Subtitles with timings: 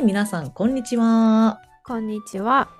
[0.00, 1.60] はい、皆さん、こんにちは。
[1.84, 2.70] こんにちは、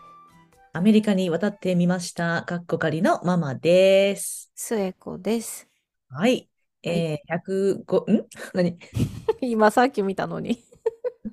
[0.72, 2.44] アメリカに渡ってみました。
[2.44, 4.50] かっこかりのママです。
[4.54, 5.68] 末子です。
[6.08, 6.48] はい。
[6.82, 8.26] えー、105、ん？
[8.56, 8.78] 何？
[9.42, 10.64] 今さっき見たのに。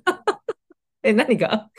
[1.03, 1.69] え、何が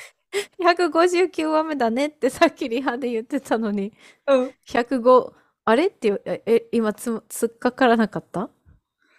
[0.58, 3.92] ？159話目だねってさっきリハで言ってたのに、
[4.26, 4.54] うん。
[4.66, 5.34] 105、
[5.66, 8.48] あれってえ、え今つ、つっかからなかった？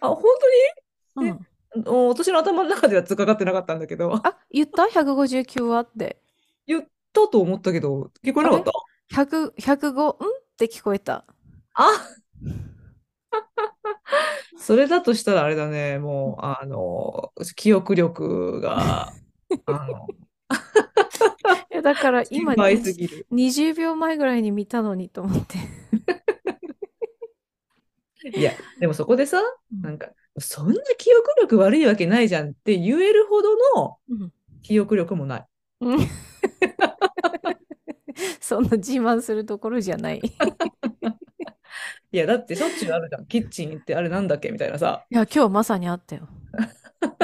[0.01, 1.47] あ、本当うん。
[1.85, 6.21] 私の頭の中では突っかかってなかったんだけど、あ、言った ?159 話って。
[6.65, 8.71] 言ったと思ったけど、聞こえなかった
[9.23, 10.09] ？100、105、ん？
[10.09, 10.13] っ
[10.57, 11.25] て聞こえた。
[11.73, 11.89] あ
[14.57, 19.13] それだとしたらあれだね、もう、あの、記憶力が、
[19.65, 20.07] あの、
[21.71, 23.27] いやだから今心配すぎる。
[23.31, 25.57] 20秒前ぐらいに見たのにと思って。
[28.37, 29.41] いや、でもそこでさ、
[29.81, 30.09] なんか、
[30.41, 35.45] そんな記憶力悪いわけないじゃんって言えるほどのうん記憶力もない。
[35.81, 35.99] うん
[38.41, 40.17] そんな自慢するところじゃない。
[40.19, 40.21] い
[42.11, 43.25] いや、だってしょっちゅうあるじゃん。
[43.27, 45.05] キッチン行ってあれなんだっけみたいなさ。
[45.09, 46.27] や、今日まさにあったよ。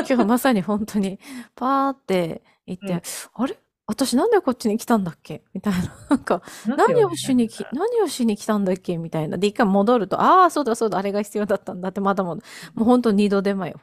[0.07, 1.19] 今日まさに本当に
[1.55, 3.01] パーって言って、うん
[3.33, 3.57] あれ？
[3.87, 5.43] 私なんでこっちに来たんだっけ？
[5.53, 5.95] みたいな。
[6.09, 8.97] なんか、何をしにき、何をしに来たんだっけ？
[8.97, 9.37] みたいな。
[9.37, 12.41] で、一回戻ると、ああ、そうだそうだ、あれが必要だったんだって、まだまだ、
[12.73, 13.79] もう本当二度手間よ。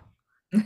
[0.53, 0.59] い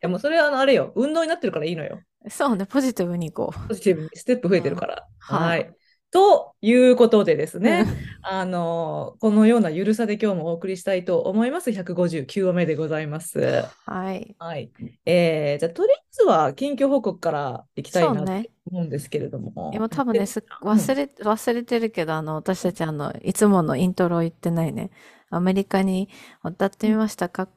[0.00, 0.92] や、もうそれはあの、あれよ。
[0.96, 2.00] 運動になってるからいいのよ。
[2.28, 3.68] そうね、ポジティブにいこう。
[3.68, 5.06] ポジティブにステップ増えてるから。
[5.30, 5.76] うんはいはい。
[6.16, 11.68] ということでですね、うんあの、このようなゆるさで今日もお送りしたいと思います。
[11.68, 13.66] 159話目でございます。
[13.84, 14.34] はい。
[14.38, 14.70] はい。
[15.04, 18.32] えー、じゃあ、とりあえずは近況報告からいきたいなと。
[18.68, 19.70] 思うんですけれども。
[19.74, 24.90] 今多分ね、忘れ、忘れてるけど、あの、私たち、あの、いつものイントロ言ってないね。
[25.28, 26.08] アメリカに
[26.42, 27.48] 渡ってみましたかん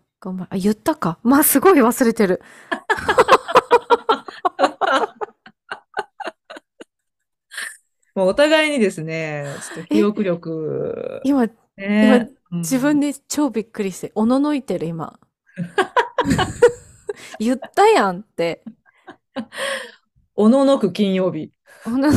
[0.42, 1.18] あ、言ったか。
[1.24, 2.42] まあ、すごい忘れてる。
[8.20, 11.48] もうお互いにですね、ちょっと記憶力、今、
[11.78, 15.18] ね、自分で、で超びっくりして、おののいてる、今。
[17.40, 18.62] 言ったやんって。
[20.36, 21.54] おののく金曜日。
[21.86, 22.12] おの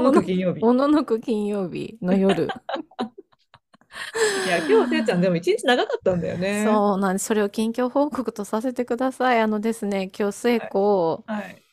[0.00, 0.60] の、く金曜日。
[0.62, 2.44] おののく金曜日の夜。
[2.44, 2.48] い
[4.48, 6.64] や、今日、せいちゃん、でも一日長かったんだよね。
[6.66, 7.26] そうなんです。
[7.26, 9.42] それを近況報告とさせてください。
[9.42, 11.63] あのですね、今日末子、はい。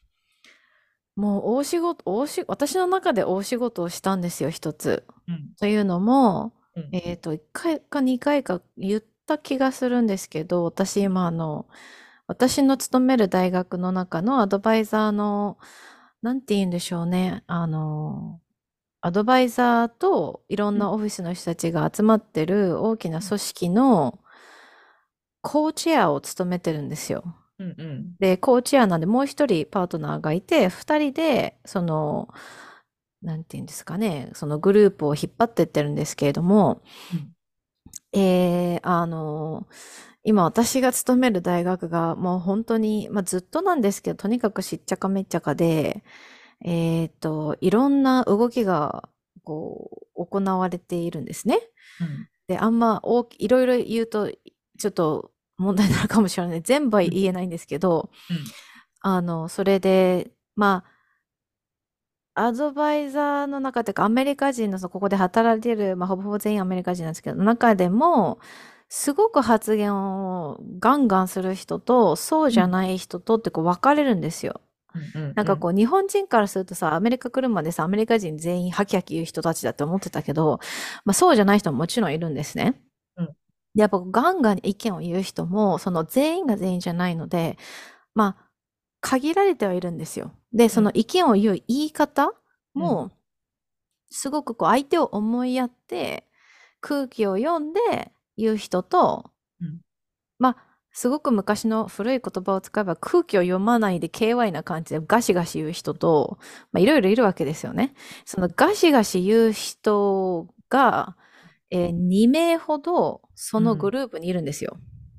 [1.16, 5.06] もう大仕事、大仕、私の中で大仕事をしたんですよ、一つ。
[5.28, 5.54] うん。
[5.60, 11.68] というのも、うんえっと、1回か2回か言った気がするんですけど、私今、あの、
[12.28, 15.58] 私の勤める大学の中のアドバイザーの、
[16.22, 18.40] なんて言うんでしょうね、あの、
[19.02, 24.20] アドバイザーといろんなオフィスの人たちが集まってる大きな組織の
[25.42, 27.36] コーチェアを務めてるんですよ。
[27.62, 28.16] うんうん。
[28.20, 32.30] で、コーチェアなんでもう一人パートナーがいて、二人で、その、
[33.22, 36.82] なんていうんですかね、そのグループを引っ張ってってるんですけれども、
[37.14, 37.34] うん
[38.14, 39.68] えー、あの、
[40.24, 46.04] 今私が勤める大学がもう本当に、まあ、ずっとなんですけど、とにかくしっちゃかめっちゃかで、
[46.64, 49.10] えっと、いろんな動きが、
[49.44, 51.60] こう、行われているんですね。
[52.02, 54.30] うんで、あんま大きいろいろ言うと、
[54.78, 56.62] ちょっと問題になるかもしれない。
[56.62, 58.38] 全部は言えないんですけど、うん
[59.02, 60.86] あの、それで、ま
[62.36, 68.40] あ、アドバイザーの中というか、アメリカ人の、そのここで働いてる、まあ、ほぼほぼ全員アメリカ人なんですけど、中でも、
[68.90, 74.62] すごく発言をガンガンする人と、そうじゃない人とってこう分かれるんですよ。
[75.36, 80.60] なんかこう、日本人からするとさ、アメリカ来るまでさ、アメリカ人全員ハキハキ言う人たちだって思ってたけど、
[81.06, 82.82] まあそうじゃない人ももちろんいるんですね。
[83.76, 87.58] やっぱガンガン意見を言う人も、その全員が全員じゃないので、
[88.16, 88.50] まあ、
[89.02, 90.34] 限られてはいるんですよ。
[90.54, 92.32] で、その意見を言う言い方
[92.74, 93.12] も、
[94.10, 96.28] すごくこう、相手を思いやって、
[96.82, 99.32] 空気を読んで言う人と、
[99.62, 99.82] うん
[100.40, 100.58] まあ、
[100.94, 106.40] すごく昔の古い言葉を使えば空気を読まないで KY な感じでガシガシ言う人と、
[106.72, 107.94] まあ、いろいろいるわけですよね。
[108.26, 111.16] そのガシガシ言う人が、
[111.72, 114.78] えー2名ほどそのグループにいるんですよ。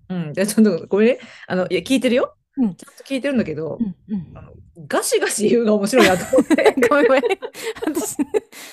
[0.08, 0.32] うん。
[0.34, 1.19] じゃあちょっとごめんね。
[1.46, 2.37] あの、いや、聞いてるよ。
[2.58, 4.52] うんちゃんと聞いてるんだけどう、んうんあの
[4.87, 6.75] ガシガシ言うが面白いなと思って。
[6.88, 7.22] ごめんごめん。
[7.87, 8.16] 私、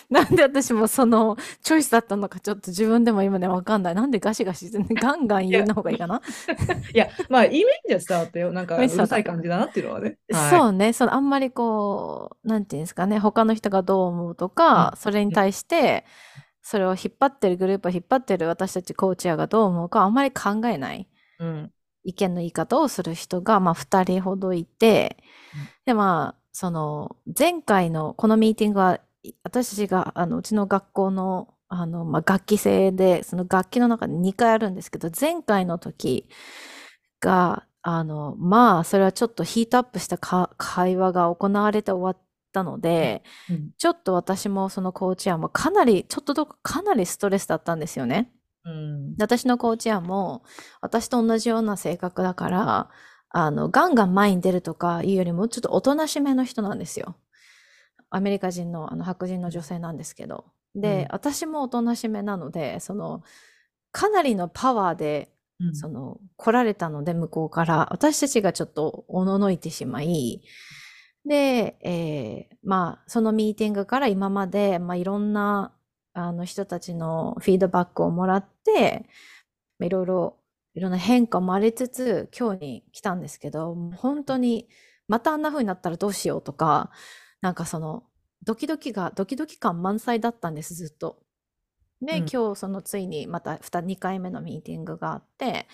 [0.10, 3.96] なんで私もそのチョイスだったのかちょっと自分でも今ねわかんない。
[3.96, 6.22] なんでガシガシ ガンガン言うの方がいいかな？
[6.94, 8.52] いや、まあ、イメージは伝わったよ。
[8.54, 10.18] なんか、うるさい感じだなっていうのはね。
[10.32, 10.94] はいそうね。
[10.94, 13.20] そのあんまりこう、なんていうんですかね。
[13.20, 16.06] 他の人がどう思うとか、それに対して、
[16.70, 21.08] それを引っ張ってるグループを引っ張ってる私たちコーチャーがどう思うかあんまり考えない。
[21.40, 21.72] うん。
[22.04, 25.18] 意見の言い方をする人が、まあ、2人ほどいて、
[25.88, 29.00] で、まあ、その、前回のこのミーティングは、
[29.42, 36.30] 私たちが、あの、うちの学校の、あの、まあ、楽器制で、その楽器の中で2回あるんですけど、前回の時
[37.20, 48.32] が、あの、まあ、それはちょっとヒートアップした会話が行われて終わったので、うん、ちょっと私もそのコーチ案もかなり、ちょっとどかなりストレスだったんですよね。
[48.66, 50.44] うん、私のコーチ案も、
[50.82, 52.90] 私と同じような性格だから、
[53.30, 57.16] あの、ガンガン前に出るとかいうよりも、ちょっとおとなしめの人なんですよ。
[58.10, 60.46] アメリカ人の、あの、白人の女性なんですけど。
[60.76, 63.24] で、うん、私もおとなしめなので、その、
[63.92, 70.42] かなりのパワーで、うん、その、来られたので、向こうから、私たちがちょっとおののいてしまい、
[71.26, 75.74] で、えー、まあ、そのミーティングから今まで、まあ、いろんな、
[76.14, 79.06] あの人たちのフィードバックをもらって、
[79.82, 80.40] いろいろ
[80.76, 84.68] いろんな変化もありつつ、今日に来たんですけど、本当に、
[85.08, 86.92] またあんな風になったらどうしようとか、
[87.42, 88.04] なんかその、
[88.46, 91.24] ドキドキが、ドキドキ感満載だったんです、ずっと。
[92.02, 95.68] で、うん、今日そのついにまた 2, 2回目のミーティングがあって、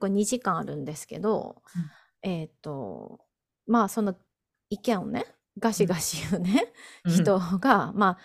[0.00, 1.62] これ2時間あるんですけど、
[2.24, 3.20] うん、えっ、と、
[3.66, 4.16] まあその
[4.70, 5.26] 意見をね、
[5.58, 6.72] ガシガシ言うね、
[7.04, 8.18] うん、人が、まあ、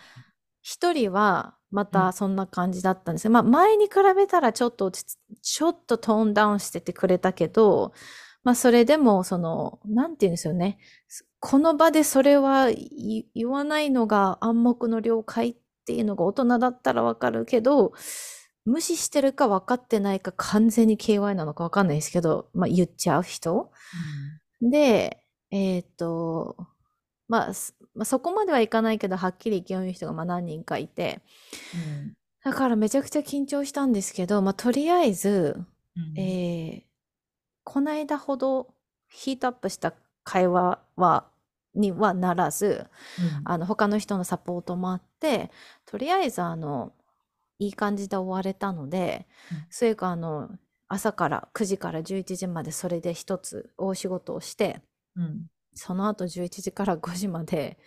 [0.62, 3.32] 一人はまたそんな感じだったんですよ。
[3.32, 7.94] まあ前に比べたらちょっとちょっとトーンダウンしててくれたけど、
[8.44, 10.78] まあそれでもその、なんて言うんですよね。
[11.40, 15.56] この場でそれは言わないのが暗黙の了解っ
[15.86, 17.94] ていうのが大人だったらわかるけど、
[18.66, 23.72] 無視してるか分かってないか完全に KY なのか分かんないですけど、まあ言っちゃう人。
[24.62, 25.23] うん、で、
[25.54, 26.58] えっ、ー、と、
[27.28, 27.54] まあ、
[27.94, 31.22] まあ、そこまではいかないけど、はっきり意見を言う人がまあ何人かいて、
[31.76, 32.14] うん、
[32.44, 35.64] だからめちゃくちゃ緊張したんですけど、まあ、とりあえず、
[35.96, 36.84] うん、えー、
[37.64, 38.74] この間ほど
[39.10, 41.28] ヒートアップした会話は、
[41.76, 42.88] にはならず、
[43.20, 45.50] うん、あの他の人のサポートもあって
[45.88, 46.94] とりあえずあの
[47.58, 50.52] いい感じで終われたので、うん、それかあの
[50.88, 54.82] 朝から9時から11時までそれで一つ大仕事をして、
[55.16, 57.78] うん、その後11時から5時まで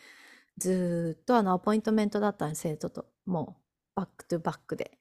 [0.59, 3.07] ずっとあのアポイントメントだったん生徒と。
[3.27, 4.99] もうバックトゥバックで。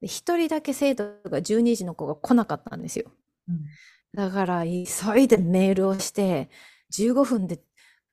[0.00, 3.10] で1人だけ生徒が12時の子が来なかったんですよ、
[3.48, 3.66] うん、
[4.14, 6.50] だから急いでメールをして
[6.92, 7.60] 15分で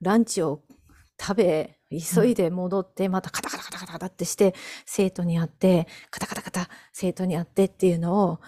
[0.02, 0.64] ランチを
[1.20, 4.54] 食べ急いで戻って、またカタカタカタカタカタってして
[4.86, 8.42] 生徒に会ってカタカタカタ生徒に会ってっていうのを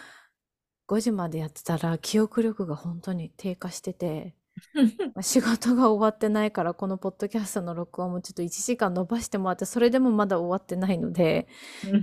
[0.90, 4.36] 5時までやってたら記憶力が本当に低下してて
[5.22, 11.48] 仕事が終わってないからこのポッドキャストの録音もちょっと1時間伸ばしてもらってそれでもまだ終わってないので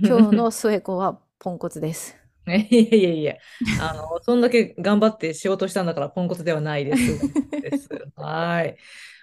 [0.03, 2.17] 今日の末子はポンコツです。
[2.47, 3.35] いやいやいや、
[3.81, 7.19] あの、そんだけ頑張って仕事したんだからポンコツではないです。
[7.49, 8.77] ですはい。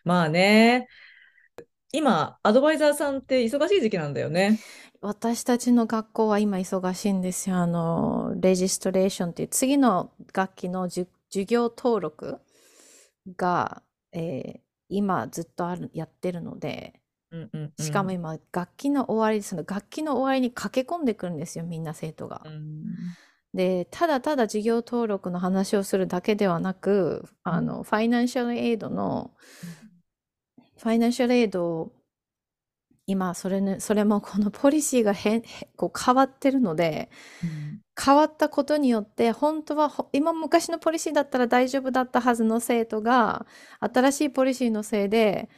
[0.05, 0.89] まあね、
[1.93, 4.59] 今、アドバイザーさんって忙しい時期なんだよね。
[5.01, 7.57] 私たちの学校は今忙しいんですよ。
[7.57, 11.07] あの、レジストレーションっていう次の楽器の授
[11.47, 12.39] 業登録
[13.37, 13.83] が、
[14.13, 22.43] えー、今ずっとあるやってるので、うんうんうん、しかも今楽器の終わりその楽器の終わりに駆け込んでくるんですよみんな生徒が。
[22.45, 22.85] うん、
[23.55, 29.33] でただただ授業登録の話をするだけではなくあのファイナンシャルエイドの、
[30.79, 31.93] ファイナンシャルエイド
[33.13, 35.43] 今それ,、ね、それもこのポリシーが変
[35.77, 37.11] こう変わってるので、
[37.45, 43.47] うん、変わったことによって本当は今昔のポリシーだったら大丈夫だったはずの生徒が
[43.81, 45.51] 新しいポリシーのせいで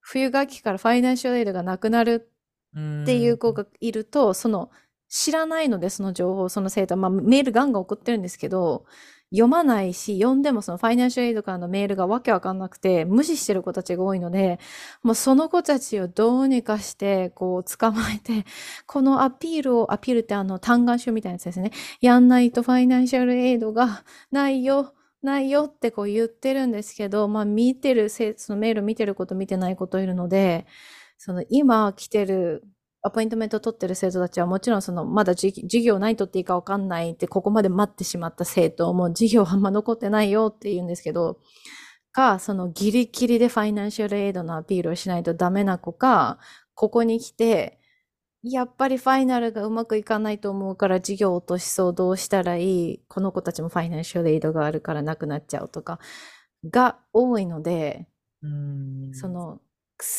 [0.00, 2.30] 冬学期からファイナンシャルエイドがなくなる
[2.72, 4.70] っていう子がいると、その
[5.08, 8.86] 知らないのでその情報その生徒は、まあ、メールガンガン送ってるんですけど
[9.32, 14.60] 読まないし、読んでもそのファイナンシャルエイドからのメールがわけわかんなくて、無視してる子たちが多いので、
[15.02, 18.44] もうその子たちをどうにかして、こう、捕まえて、
[18.86, 21.72] このアピールを、アピールってあの、嘆願書みたいなやつですね。
[22.00, 24.94] やんないとファイナンシャルエイドがないよ。
[25.22, 30.66] ないよってこう言ってるんですけど、まあ見てる、そのメール見てること見てないこといるので、
[31.18, 32.64] その今来てる
[33.02, 41.38] アポイントメント取ってる生徒たちはもちろんそのまだ授業何取っていいかわかんないってここまで待ってしまった生徒も授業あんま残ってないよって言うんですけど、
[42.12, 46.38] か、そのギリギリでファイナンシャルエイドのアピールをしないとダメな子か、
[46.74, 47.80] ここに来て、
[48.42, 56.00] やっぱりファイナルがうまくいかないと思うから授業落としそうどうしたらいいこの子たちもファイナンシャルエイドがあるからなくなっちゃうとか
[56.70, 58.08] が多いので、
[59.12, 59.60] その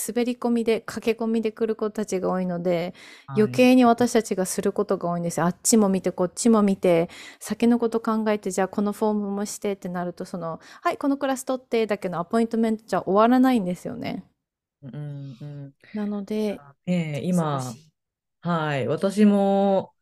[0.07, 2.93] 滑り込みで、駆け込みで来る子たちが多いので、
[3.35, 3.51] 余はい。
[3.51, 5.45] 計に私たちがすることが多いんですよ。
[5.45, 7.09] あっちも見て、こっちも見て、
[7.39, 14.23] 先のこと考えて、じゃあこのフォームもしてってなると、その、はい、このクラス取って、だけどアポイントメントじゃ終わらないんですよね。
[14.81, 15.75] うんうん。
[15.93, 17.91] なので、ねえ、今、忙しい。
[18.41, 18.87] はい。
[18.87, 19.95] 私も、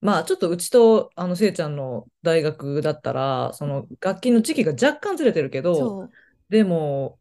[0.00, 6.00] まあ、ちょっとうちと、あの、せいちゃんの大学だったら、その、楽器の時期が若干ずれてるけど。
[6.50, 7.20] でも、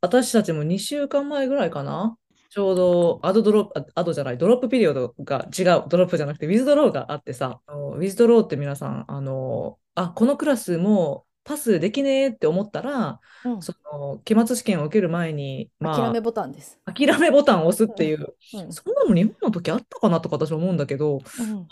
[0.00, 2.16] 私たちも2週間前ぐらいかな。
[2.50, 13.62] ちょうど add drop、あ add じゃない、 drop period が違う、 drop じゃなくて、 withdraw があってさ、 withdraw って皆さん、あの、あ、このクラスもうパスできねえって思ったら、うん。
[13.62, 16.78] その、期末試験を受ける前に、諦めまボタンです。
[16.84, 18.20] あ、諦めボタンを押すってうん。
[18.20, 18.72] いう、うん。
[18.72, 21.54] そんなの日本の時あったかなとか私は思うんだけど、うん。
[21.54, 21.66] ま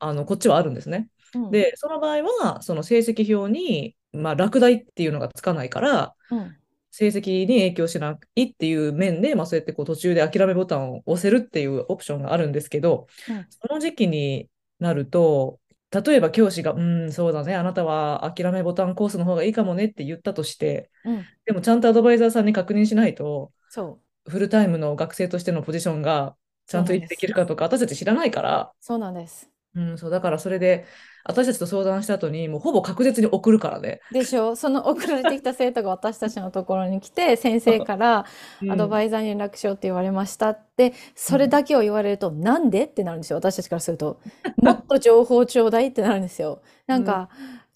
[0.00, 1.08] あ、あの、こっちはあるんですね。
[1.34, 1.50] うん。
[1.52, 6.56] で、その場合は、その成績表に、まあ、落第っていうのがつかないから、うん。
[7.00, 13.46] 成績に影響しないっていう面で、まあ、そうやってこう途中で諦めボタンを押せるっていうオプションがあるんですけど、うん。
[13.48, 15.58] その時期になると、
[15.90, 21.24] 例えば教師が、うん、そうだね、あなたは諦めボタンコースの方がいいかもねって言ったとして、うん。
[21.46, 24.30] でもちゃんとアドバイザーさんに確認しないと、そう。
[24.30, 27.46] フルタイムの学生としてのポジションがちゃんと維持できそうなんです。
[27.46, 29.50] るかとか、私たち知らないから、そうなんです。
[29.74, 30.86] うん、そうだからそれで、
[31.24, 34.00] 私たちと相談した後に、もうほぼ確実に送るからね。
[34.10, 34.54] でしょ？
[34.56, 38.26] その送られてきた生徒が私たちのところに来て、 先生から
[38.68, 42.84] アドうん、バイザーに連絡しようって言われましたって、うん、それだけを言われると、なんで？
[42.86, 43.36] ってなるんですよ。
[43.38, 44.20] 私たちからすると。
[44.56, 46.62] もっと情報ちょうだいってなるんですよ。
[46.86, 47.28] なうん、んか、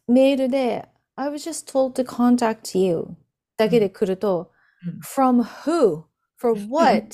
[0.08, 3.06] メールで、I was just told to contact you
[3.56, 4.50] だけでうん、来ると、
[4.86, 6.04] うん、from who?
[6.38, 7.08] for what?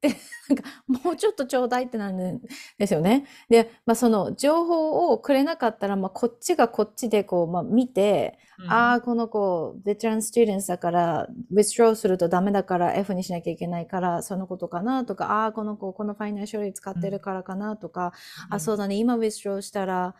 [0.00, 0.08] で、
[0.48, 2.40] なんか、もうちょっとちょうだいってなるん
[2.78, 3.26] ですよね。
[3.48, 8.38] で、まあ、その情報をくれなかったら、まあ、こっちがこっちでこう、まあ、見て、
[8.68, 18.12] ああ、この子、ベテランスチューデンスだから、withdraw するとダメだから F にしなきゃいけないから、そのことかなとか、ああ、この子、このファイナンシャル使ってるからかなとか、
[18.50, 20.14] あ、そうだね、今 withdraw したら、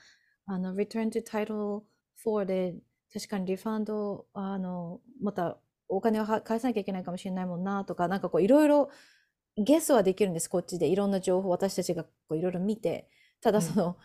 [0.46, 1.82] あの、return to title
[2.24, 2.74] 4で、
[3.12, 8.90] 確かにリファンド、あの、またお金を返さなきゃいけないかもしれないもんなとか、なんかこういろいろ
[9.56, 10.86] ゲスはできるんです、こっちで。
[10.86, 13.08] いろんな情報、私たちがこういろいろ見て。
[13.40, 13.96] ただうん、その、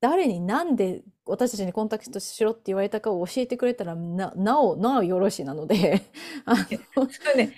[0.00, 6.02] 誰になんで私たちにコンタクトしろって言われたかを教えてくれたらな、なお、なおよろしいなので、
[6.46, 6.64] あの、
[7.10, 7.54] それね、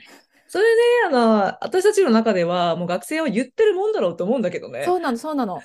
[0.49, 4.83] それね、あの、私たちの中では、もう学生は言ってるもんだろうと思うんだけどね。
[4.85, 5.61] そうなの、そうなの。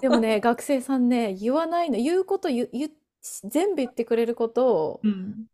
[0.00, 2.90] でもね、 学生さんね、言わないの、言うこと言う、言う
[3.48, 5.46] 全部言ってくれることを、うん、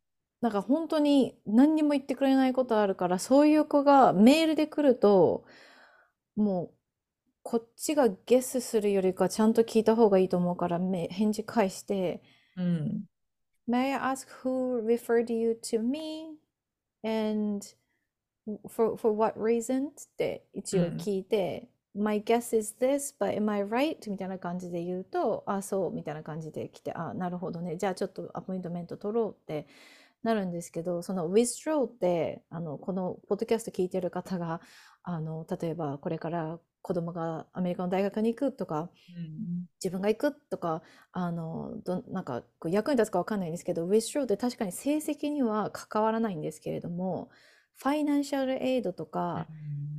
[0.47, 5.45] なんか本当に何にも言ってくれないことあるから、そういう子がメールで来ると、
[6.37, 6.71] もう
[7.43, 12.23] こっちがゲスするよりかちゃんと聞いた方がいいと思うからめ返事返して、
[12.57, 13.07] うん、
[13.69, 16.37] May I ask who referred you to me?
[17.03, 17.67] And
[18.69, 19.89] for, for what reason?
[19.89, 24.09] って一応うん、聞いて、My guess is this, but am I right?
[24.09, 27.77] みたいな感じで言うと、あ、そう、みたいな感じで来て、あ、なるほどね。
[27.77, 29.67] じゃあちょっとアポイントメント取ろうって
[30.27, 34.61] なるんですけど、その withdraw って、あの、このポッドキャスト聞いてる方が、
[35.03, 47.31] あの、例えばこれから子供がアメリカの大学に行くとか、うん、自分が行くとか、あの、ど、なんか役に立つかわかんないんですけど、withdraw って確かに成績には関わらないんですけれども、
[47.77, 49.47] ファイナンシャルエイドとうか、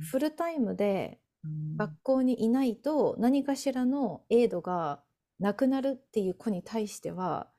[0.00, 5.02] フルタイムでうん、学校にいないと何かしらのエイドが
[5.38, 7.57] なくなるっていう子に対しては、と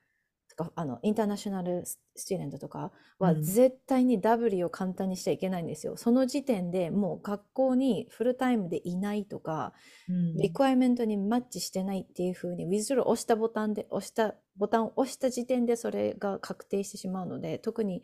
[0.59, 5.97] かあのインターナショナルスチューデントとかはうん、絶対に W を簡単にしちゃいけないんですよ。
[5.97, 9.73] その時点でもう学校にフルタイムでいないとか、
[10.07, 18.03] うん、リクワイメントにマッチしてないっていう風に、ウィズ d を押したボタンで、押したボタンを押した時点でそれが確定してしまうので、特に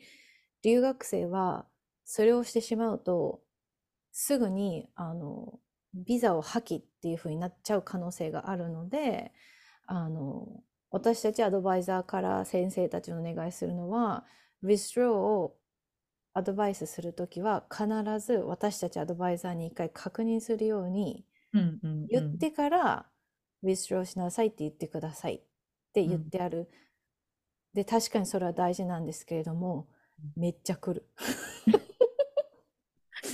[0.63, 1.65] 留学生は
[2.03, 3.41] それをしてしまうと、
[4.11, 5.59] すぐにあの
[5.93, 9.31] ビザを破棄っていう風になっちゃう可能性があるので、
[9.85, 10.61] あの
[10.95, 14.23] 私たちアドバイザーから先生たちにお願いするのは、
[14.63, 15.57] withdraw を
[16.33, 17.85] アドバイスするときは必
[18.25, 21.25] ず私たちアドバイザーに一回確認するように
[22.09, 23.05] 言ってから
[23.61, 25.41] withdraw しなさいって言ってくださいっ
[25.93, 26.69] て言っうんてある。
[27.73, 29.89] で、確かにそれは大事なんですけれども、
[30.37, 31.05] めっちゃ来る。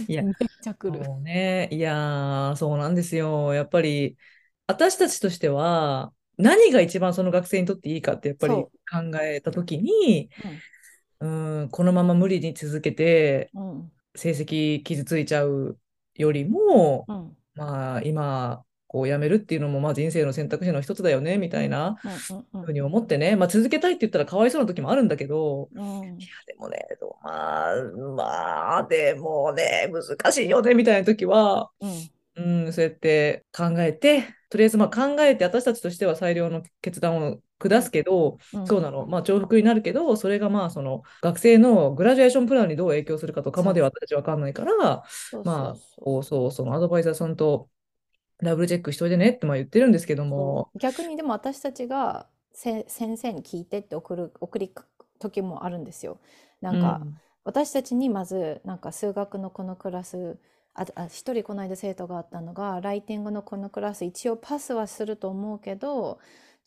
[0.08, 1.22] いや、めっちゃ来る。
[1.22, 1.70] ね。
[1.72, 3.54] いやー、そうなんですよ。
[3.54, 4.18] やっぱり、
[4.66, 6.12] 私たちとしては、
[6.42, 8.70] 何が一番その学生にとっていいかってやっぱりそ考
[9.22, 10.30] えたときに、
[11.22, 11.28] う。
[11.28, 11.62] うん。
[11.62, 13.92] うん、このまま無理に続けて、うん。
[14.16, 15.78] 成績傷ついちゃう
[16.16, 17.38] よりも、うん。
[17.56, 21.96] まあ、今、校を辞めるっていうのもまあ人生の選択肢の一つだよねみたいな
[22.66, 26.20] ふうに思ってね、まあ、続けたいって言ったらかわいそうな時もあるんだけど、うん。
[26.20, 26.86] いやでもね、
[27.24, 27.76] まあ、
[28.16, 31.88] まあ、でもね、難しいよねみたいな時は、う
[32.42, 32.64] ん。
[32.66, 38.68] うん、そうやって考えて、とりあえずまあ考えて私たちとしては最良の決断を下すけど、うん。
[38.68, 47.70] そうなの、まあ、重複になるけど、それがまあその学生のグラジュエーションプランにどう影響するかとかまでは私たち分かんないから、まあそうそうそのアドバイザーさんと
[48.44, 50.70] ダブルチェックしといてねってまあ言ってるんですけども。
[50.76, 54.74] 逆にでも私たちがせ先生に聞いてって送る送り
[55.20, 56.20] 時もあるんですよ。
[56.62, 57.02] なんか、
[57.44, 60.38] 私たちにまずなんか数学のこのクラス
[60.74, 66.20] あ一人この間生徒があったのがライティングのこのクラス一応パスはすると思うけど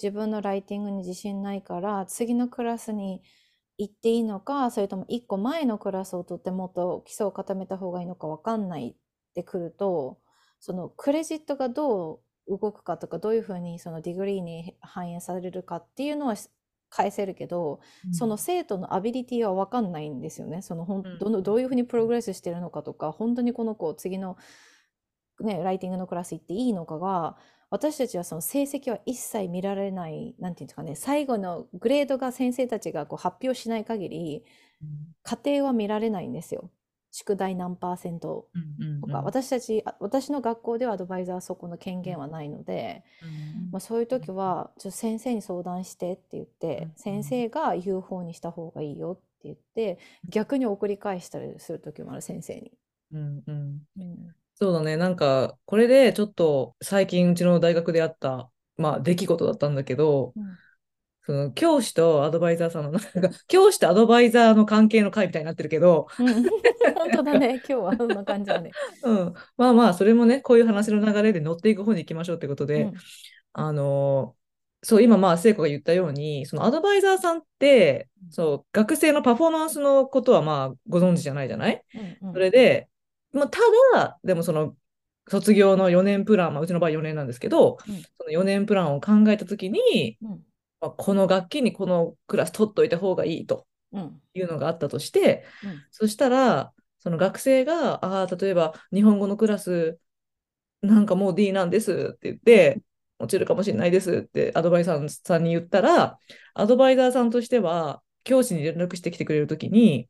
[0.02, 3.22] 自分のライティングに自信ないから次のクラスに
[3.78, 8.94] 行っていいのかそれとも一個前のクラスを取ってもっと基礎を固めた方がいいのか分かんないっ
[9.34, 10.18] てくると
[10.60, 16.34] そのクレジットがどう動くかとかどういうふうにその degree に反映されるかっていうのは
[16.90, 20.62] 返せるけど、その生徒のアビリティは分かんないんですよね。
[20.62, 24.36] そのほんうんどのどういうふうにプログレスしてるのかとか、本当にこの子次の、
[25.40, 27.36] ね、ライティングのクラス行っていいのかが、
[27.70, 34.44] 私たちはその成績は一切見られない、なんていうんですかね、最後のグレードが先生たちがこう発表しない限り、
[35.22, 36.70] 過程は見られないんですよ。
[37.14, 38.48] 宿題何パーセント
[39.00, 43.04] とか、私たち、あ私の学校ではアドバイザーそこの権限はないので、
[43.70, 52.72] まあ、そういう時はちょっと先生に相談してって言って、うん先生が言う方にした方がいいよって言って逆に送り返したりする時もある先生に。
[53.12, 53.86] うんうん。
[53.96, 54.34] うん。
[54.56, 60.58] そうだね、なんか、これでちょっと最近うちの大学であった、まあ、出来事だったんだけど、うん
[61.26, 63.10] その教師とアドバイザーさんの、なんか、
[63.48, 66.26] 教師とアドバイザーの関係の会みたいになってるけど、うん。
[66.94, 67.62] 本当だね。
[67.66, 68.70] 今日はそんな感じだね。
[69.02, 72.92] うん、まあまあ、それもね、こういう話の流れで乗っていく方に行きましょうってことで、うん。
[73.54, 74.34] あの
[74.82, 81.82] そう、今、まあ、聖子が言ったように、そのアドバイザーさんって、そう、学生のパフォーマンスのことは、まあ、ご存知じゃないじゃない？
[81.94, 82.34] うんうん。
[82.34, 82.88] それで、
[83.32, 83.60] まあ、た
[83.94, 84.76] だ、でもその、
[85.26, 88.02] 卒業の4年プラン、まあ、うちの場合4年なんですけど、うん。
[88.18, 90.28] その4年プランを考えたときに、うん。
[90.28, 90.38] まあ、
[90.90, 93.66] この学期にこのクラス取っといた方がいいと。
[93.92, 94.20] うん。
[94.34, 95.82] いうのがあったとして、うん。
[95.92, 99.98] そしたら、その学生が、ああ、例えば日本語のクラス、
[100.82, 102.82] なんかもう D なんですって言って、
[103.20, 106.18] 落ちるかもしれないですってアドバイザーさんに言ったら、
[106.54, 110.08] アドバイザーさんとしては、教師に連絡してきてくれるときに、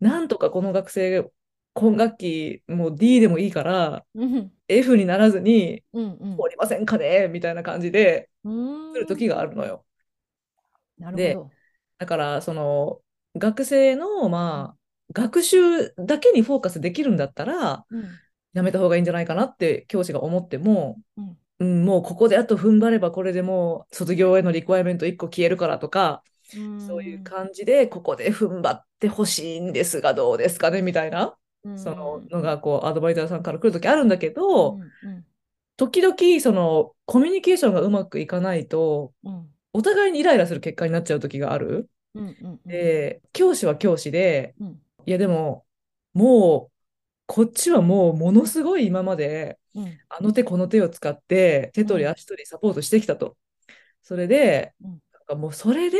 [0.00, 1.30] なんとかこの学生、
[1.74, 6.36] 今学期もう D でもいいから、うん、F にならずに、うん、うん。
[6.38, 7.28] おりませんかね？
[7.28, 9.84] みたいな感じで、来る時があるのよ。
[11.00, 11.50] なるでほど。
[11.98, 13.00] だから、その、
[13.36, 14.80] 学生の、まあ、
[15.12, 18.04] 学習だけにフォーカスできるんだったら、うん、
[18.52, 26.22] やめた方がいいんじゃないかなって教師が思っても、うん、うん、もうここであと踏ん張ればこれでもう卒業へのリクエアメント1個消えるからとか、
[26.86, 34.78] そういう感じでここで踏ん張ってほしいんですがどうですかねみたいな、じそののがこうアドバイザーさんから来る時あるんだけど、
[35.76, 41.88] 時々そのコミュニケーションがうまくいかないとうん、お互いにイライラする結果になっちゃう時がある？
[42.14, 44.68] うん、うん、で教師は教師でうん、
[45.06, 45.64] いやでも
[46.12, 46.72] もう
[47.26, 53.36] こっちはもうものすごい今までうん、あの手この手を使って手取り足取りサポートしてきたと。
[54.02, 54.90] それで、うん。
[54.90, 55.98] なんかもうそれで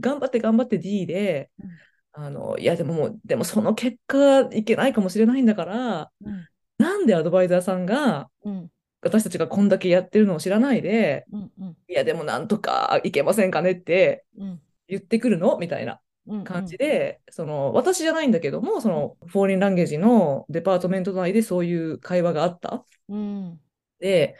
[0.00, 1.70] 頑張って頑張って D で、うん。
[2.12, 8.70] あのいやでももうでもその結果いけないかもしれないんだからうん、なんでアドバイザーさんがうん、
[9.02, 15.58] 私たちがこんだけやってるのを知らないでうん、うん、いやでもなんとかいけませんかねってうん、言ってくるの？
[15.58, 22.84] みたいなうん、感じで、その私じゃないんだけどもそのフォーリンランゲージのデパートメント内でそういう会話があった。
[23.08, 23.58] うん、
[23.98, 24.36] で、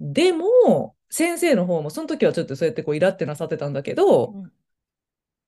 [0.00, 4.52] でも、先生の方も、その時はちょっとそうやってこうイラってなさってたんだけど、うん、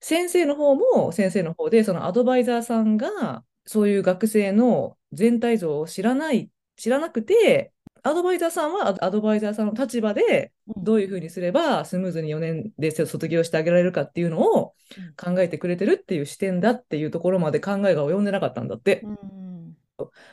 [0.00, 7.72] 先生の方も先生の方で、そのアドバイザーさんが、そういう学生の全体像を知らない、知らなくて、
[8.04, 14.74] アドバイザーさんはアドバイザーさんの立場で、どういうふうにすればスムーズに4年で卒業してあげられるかっていうのを
[15.16, 19.02] 考えてくれてるっていう視点だっていうところまで考えが及んでなかったんだって。
[19.04, 19.76] うん、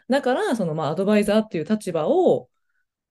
[0.10, 2.49] だから、そのまあアドバイザーっていう立場を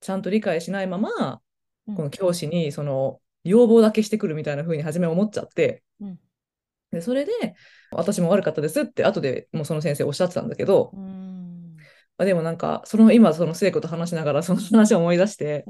[0.00, 1.40] ちゃんと理解しないまま、
[1.86, 1.94] うん。
[1.94, 6.18] この教師にその要望だけしてくるみたいな風に初め思っちゃって、うん。
[6.90, 7.32] でそれで
[7.92, 11.27] 私も悪かったですって後でもうその先生おっしゃってたんだけど、うん、
[12.18, 15.64] まあ、でもなんかその今その聖子と話しながらその話を思い出して、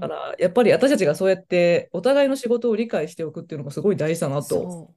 [0.00, 4.90] だからやっぱり私たちがそうやってお互いの仕事を理解しておくっていうのがすごい大事だなと思っ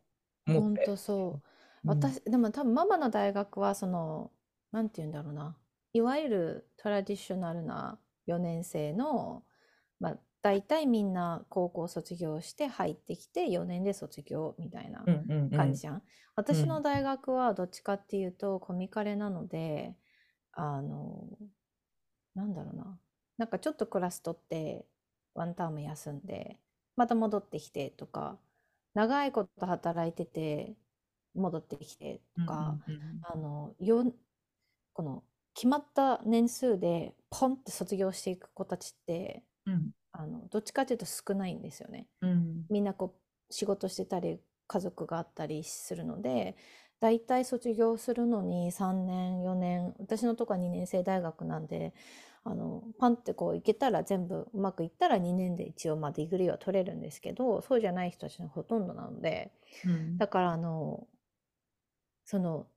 [0.47, 0.59] て。
[0.59, 1.31] 本当そう。
[1.33, 1.41] うん
[1.83, 4.31] 私、でも多分ママの大学はその、
[4.71, 5.57] なんて言うんだろうな。
[5.93, 9.43] いわゆるトラディショナルな4年生の
[10.01, 15.05] まあ、大体みんな高校卒業して入ってきて4年で卒業みたいな
[15.55, 16.01] 感じじゃん。
[16.35, 19.95] 私の大学はどっちかっていうとコミカレなので、
[20.53, 21.27] あの、
[22.35, 22.99] なんだろうな。
[23.37, 24.85] なんかちょっとクラス取って
[25.33, 26.59] ワンターム休んで、
[26.95, 28.37] また戻ってきてとか、
[28.93, 30.75] 長いこと働いてて
[31.33, 34.13] 戻ってきてとか、うんうんあの、よ、
[34.93, 42.07] この決まった年数でポンって卒業していく子たちって、うんあの、どっちかっていうと少ないんですよね。
[42.21, 46.55] うんみんなこう仕事してたり家族があったりするので
[47.01, 51.93] 大体卒業するのに3年4年私のとこは2年生大学なんで
[52.43, 59.51] あのパンってこう行けたら全部うまくいったら2年で一応まあ degree は取れるんですけどそうじゃない人たちのほとんどなので
[59.83, 61.07] うんだからあの
[62.23, 62.67] その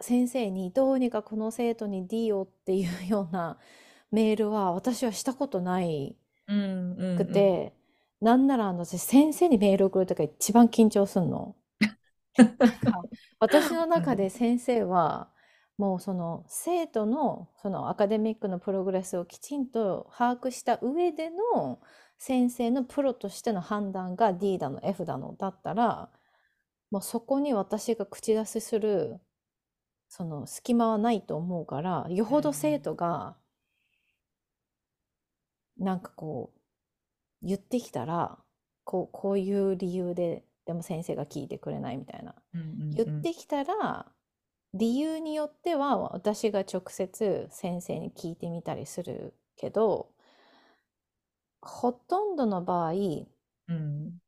[0.00, 3.58] 先生にどうにかこの生徒に D をっていうような
[4.12, 6.16] メールは私はしたことない
[6.46, 7.72] うんうんくて、
[8.20, 11.56] なんならあの私先生にメール送るとき一番緊張すんの。
[13.38, 15.30] 私の中で先生は
[15.78, 21.80] もうその生徒のそのアカデミックのプログレスをきちんと把握した上での
[22.18, 26.10] 先生のプロとしての判断が D だの F だのだったら
[26.90, 29.20] もうそこに私が口出しする
[30.08, 33.36] その隙間はないと思うからよほど生徒が
[35.78, 36.52] なんかこ
[37.42, 38.38] う言ってきたら
[38.84, 42.34] こうこういう理由ででも先生が聞いてくれないみたいな。
[42.94, 44.06] 言ってきたら
[44.74, 50.08] 理由によっては私が直接先生に聞いてみたりするけど
[51.60, 52.94] ほとんどの場合う
[53.74, 54.18] ん。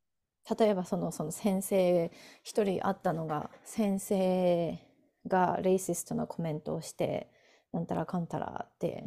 [0.59, 2.11] 例えばそのその先生
[2.43, 4.79] 一人あったのが先生
[5.27, 7.31] がレイシストなコメントをして
[7.73, 9.05] なんたらかんたらって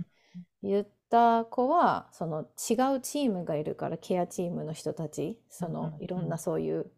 [0.63, 6.91] 言った子はその違うチームがいるからケアチームの人たちそのいろんなそういう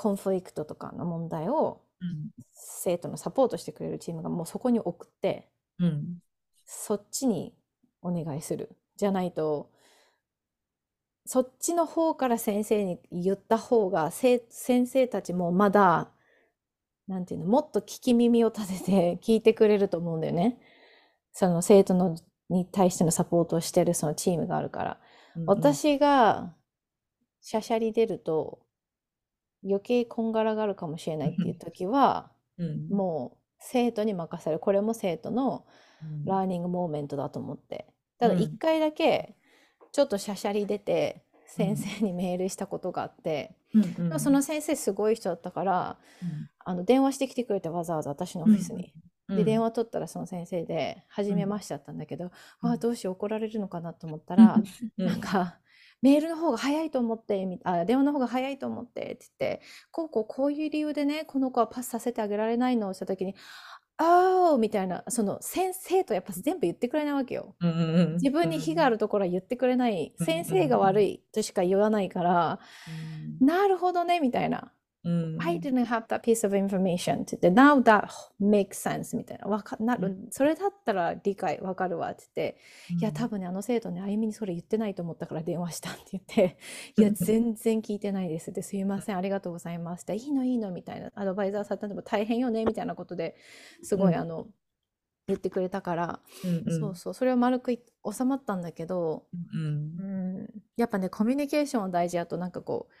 [0.00, 6.22] コンフリクトとかの問題をうん生徒のサポートしてくれるチームがもうそこに送ってうん
[6.64, 7.54] そっちに
[8.00, 9.70] お願いするじゃないと
[11.26, 16.10] そっちの方から先生に言った方がせ先生たちもまだ
[17.06, 20.58] なんていうのもっと聞き耳を立てて 聞いてくれると思うんだよね。
[21.32, 22.16] その生徒の
[22.48, 25.00] に対してのサポートをしてるそのチームがあるから。
[25.36, 26.56] うん私が
[27.42, 28.66] しゃしゃり出ると
[29.64, 32.88] 余計こんがらがるかもしれないっていう時はうん。
[32.88, 34.58] もう生徒に任せる。
[34.58, 35.64] これも生徒の
[36.02, 36.24] うん。
[36.24, 37.86] ラーニングモーメントだと思って。
[38.18, 38.40] ただうん。
[38.40, 39.34] 一回だけ
[39.92, 41.22] ちょっとしゃしゃり出て
[41.58, 44.20] うん先生にメールしたことがあって、うん。
[44.20, 45.98] その先生すごい人だったから
[46.64, 48.92] あの電話してきてくれてわざわざ私のオフィスに。
[49.28, 49.36] うん。
[49.36, 52.30] で電話取ったらその先生で初めましてだったんだけど、
[52.62, 52.70] うん。
[52.70, 54.60] ああどうしよう怒られるのかなと思ったら、
[54.98, 55.06] うん。
[55.06, 55.58] なんか、
[56.02, 63.34] メールの方が早いと思って、みあ、電話の方が早いと思ってって言って、こうこうこういう理由でね、この子はパスさせてあげられないのをしたときに、
[63.98, 67.56] ああ、みたいな、その先生とやっぱ全部言ってくれないわけよ。
[67.60, 70.14] うんうんうん自分に非があるところは言ってくれない。
[70.18, 72.60] うん先生が悪いとしか言わないから、
[73.40, 74.72] なるほどね、みたいな。
[75.04, 75.36] うん。
[75.40, 78.08] I didn't have that piece of information って言って、now that
[78.40, 79.46] makes sense みたいな。
[79.48, 82.60] わかなる、それだったら理解わかるわって言って、
[83.00, 86.58] いや、多分ね、あの生徒ね、あゆみにそれ言ってないと思ったから電話したって言って、
[86.98, 88.50] いや、全然聞いてないです。
[88.50, 90.02] って、すいません、ありがとうございます。
[90.02, 93.36] って、いいの、いいの、みたいな、アドバイザーさんでも大変よね、みたいなことで
[93.82, 94.20] すごい、うん。
[94.20, 94.48] あの、
[95.28, 96.80] 言ってくれたから、うんうん。
[96.80, 102.16] そうそう、それは丸くい収まったんだけど、うんうん、やっぱね、コミュニケーションは大事。
[102.16, 102.92] だと、なんかこう、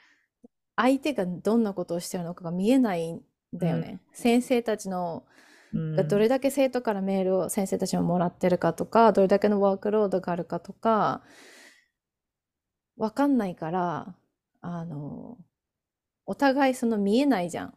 [0.82, 4.00] 相手がどんなことをしてるのかが見えないんだよね。
[4.12, 5.24] 先生たちの
[5.72, 5.96] うん。
[5.96, 11.22] がどれだけ生徒からメールを先生たちももらってるかとか、どれだけのワークロードがあるかとか、
[12.96, 14.14] わかんないから、
[14.60, 15.38] あの、
[16.26, 17.74] お互いその見えないじゃん。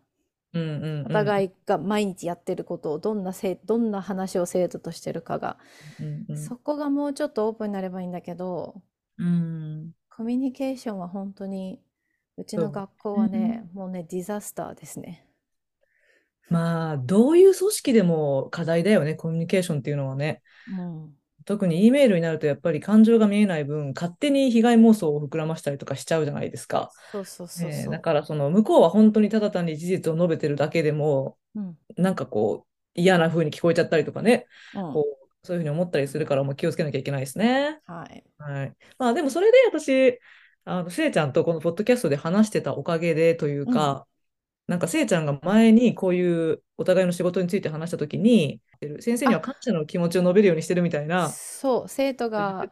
[0.53, 1.05] うんうんうん。
[1.07, 5.57] お互いが毎日やってることをどんなせい、どんな話を生徒としてるかが、
[5.99, 6.37] うんうん。
[6.37, 8.81] そこがもうちょっとオープンになればいいんだけど、
[9.17, 9.91] うん。
[10.09, 11.79] コミュニケーションは本当に、
[12.37, 15.25] うちの学校はね、もうね、ディザスターですね。
[16.49, 21.15] まあどういう組織でも課題だよねコミュニケーションっていうのはねうん。
[21.45, 26.91] 特に E メールになるとやっぱり感情が見えない分勝手に被害妄想を膨らましたりとかしちゃうじゃないですか。
[27.11, 31.77] そうそうそうだからその向こうは本当にただ単に事実を述べてるだけでもうん。
[31.97, 37.81] なんかこう嫌な風に聞こえちゃったりとかね、うんこうそういうふうに思ったりするからもう気をつけなきゃいけないですね。
[37.85, 38.23] はい。
[38.37, 38.75] はい。
[38.97, 40.19] まあでもそれで私、
[40.65, 44.07] あの、せいちゃんとこのポッドキャストで話してたおかげでというか、
[44.67, 48.61] なんか、せいちゃんが前にこういうお互いの仕事について話したときに、
[49.01, 52.71] 先生にはあ、感謝の気持ちを述べるようにしてるみたいな、そう、生徒が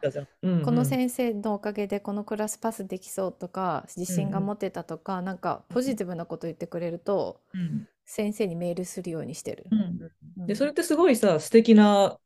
[0.62, 1.00] このうん。
[1.00, 7.86] 先生のおかげでこのクラスパスできそうとか自うんうん信が持てたとかなんかポジティブなこと言ってくれるとうん。
[8.06, 9.66] 先生にメールするようにしてる。
[9.70, 12.20] うんうで、そん、れってすごいさ、素敵な、あ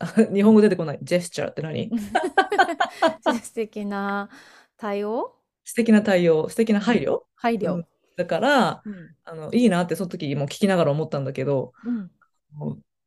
[0.32, 1.90] 日本語出てこない、ジェスチャーって何？
[3.42, 4.28] 素敵な
[4.76, 5.34] 対応、
[5.64, 7.74] 素敵な対応、素敵なうん、配慮、配慮。
[7.74, 12.10] うん、だから、うん、あの、いいなってその時も聞きながら思ったんだけど、うん、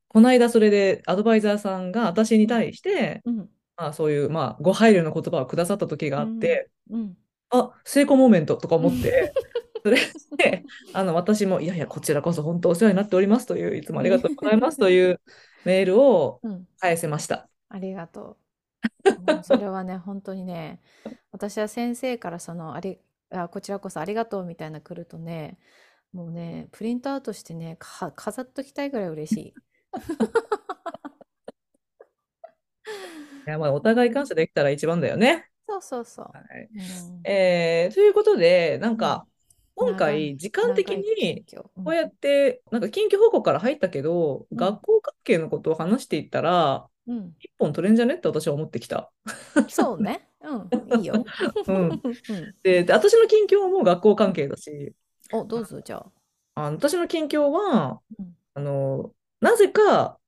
[0.07, 3.37] この間それでアドバイザーさんが私にうん、対して、うん、
[3.77, 7.17] まあ、そういう、まあ、ご配慮の言葉をくださった時がうん、あって、うん、
[7.49, 9.33] あ、成功モーメントとかうん思って、
[9.83, 9.97] それ
[10.37, 15.19] で、あの、私も、いやいや、こちらこそ本当お世話になっておりますという、いつもありがとうございますという
[15.63, 17.49] メールをうん返せました。
[17.69, 18.37] ありがと
[19.17, 19.21] う。
[19.21, 20.81] もうそれはね、 本当にね、
[21.31, 22.99] 私は先生からそのあり、
[23.31, 25.59] あ、こちらこそありがとうみたいな来るとね、
[26.13, 29.57] もうね、プリントアウトしてね、か飾っときたいぐらい嬉しい。
[33.47, 35.49] いや、まあ、お互い感謝できたら一番だよね。
[35.67, 36.71] そうそうそはい。
[36.75, 36.79] う。
[36.79, 39.27] うん、えーということで、なんうん、か、
[39.75, 47.33] 今回、時間的に、こうんやって、なんか、緊急報告から入ったけど、うん、学校関係のことを話していったら、うん。
[47.39, 48.13] 一本取れんじゃね？
[48.13, 49.11] って私は思ってきた。
[49.69, 50.29] そうね。
[50.41, 51.25] うん、いいよ。
[51.67, 51.75] うん。
[51.75, 52.01] うん。
[52.61, 54.93] で、で私の近況も学校関係だし、
[55.33, 56.11] お、どうぞ、じゃあ。
[56.55, 58.35] あの私の近況は、うん。
[58.53, 60.19] あの、なぜか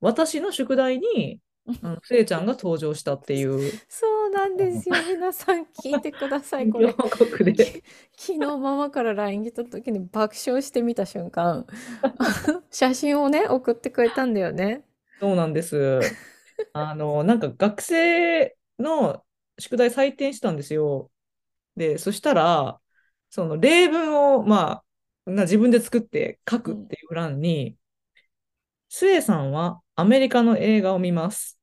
[0.00, 1.38] 私の宿題に、
[1.82, 5.02] あの、せいちゃんが登場したっていう、 そうなんですよ。
[5.02, 6.68] 皆さん聞いてください。
[6.68, 6.92] 近 これ。
[6.92, 7.84] 況報告きで。
[8.16, 11.66] 昨日ママから LINE 来た時に 爆笑してみた瞬間、
[12.70, 14.84] 写真をね、送ってくれたんだよね。
[15.20, 16.18] そうなんです。
[16.72, 19.24] あの、なんか学生の
[19.58, 21.12] 宿題採点したんですよ。
[21.76, 22.80] で、そしたら、
[23.30, 24.84] その例文を、ま
[25.26, 26.88] あ、な自分で作って書くっうん。
[26.88, 27.78] ていう欄に、
[28.94, 31.58] スエさんはアメリカの映画を見ます。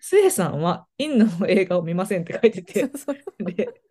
[0.00, 2.90] スエさんはインドの映画を見ませんって書いてて。
[3.44, 3.82] で、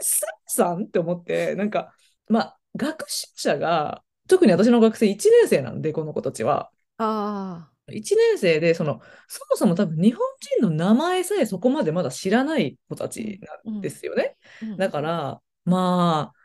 [0.00, 1.94] スエさんって思って、なんか、
[2.28, 6.70] まあ、学習者が、特に私の学生1年生なんで、この子たちは。
[6.96, 7.92] ああ。
[7.92, 10.24] 1年生で、その、そもそも多分日本
[10.58, 13.10] 人の名前さえそこまでまだ知らない子たうん。
[13.10, 13.94] ちなんでうん。
[13.94, 14.38] すよね。
[14.62, 14.76] うん。
[14.78, 16.39] だから、まあ、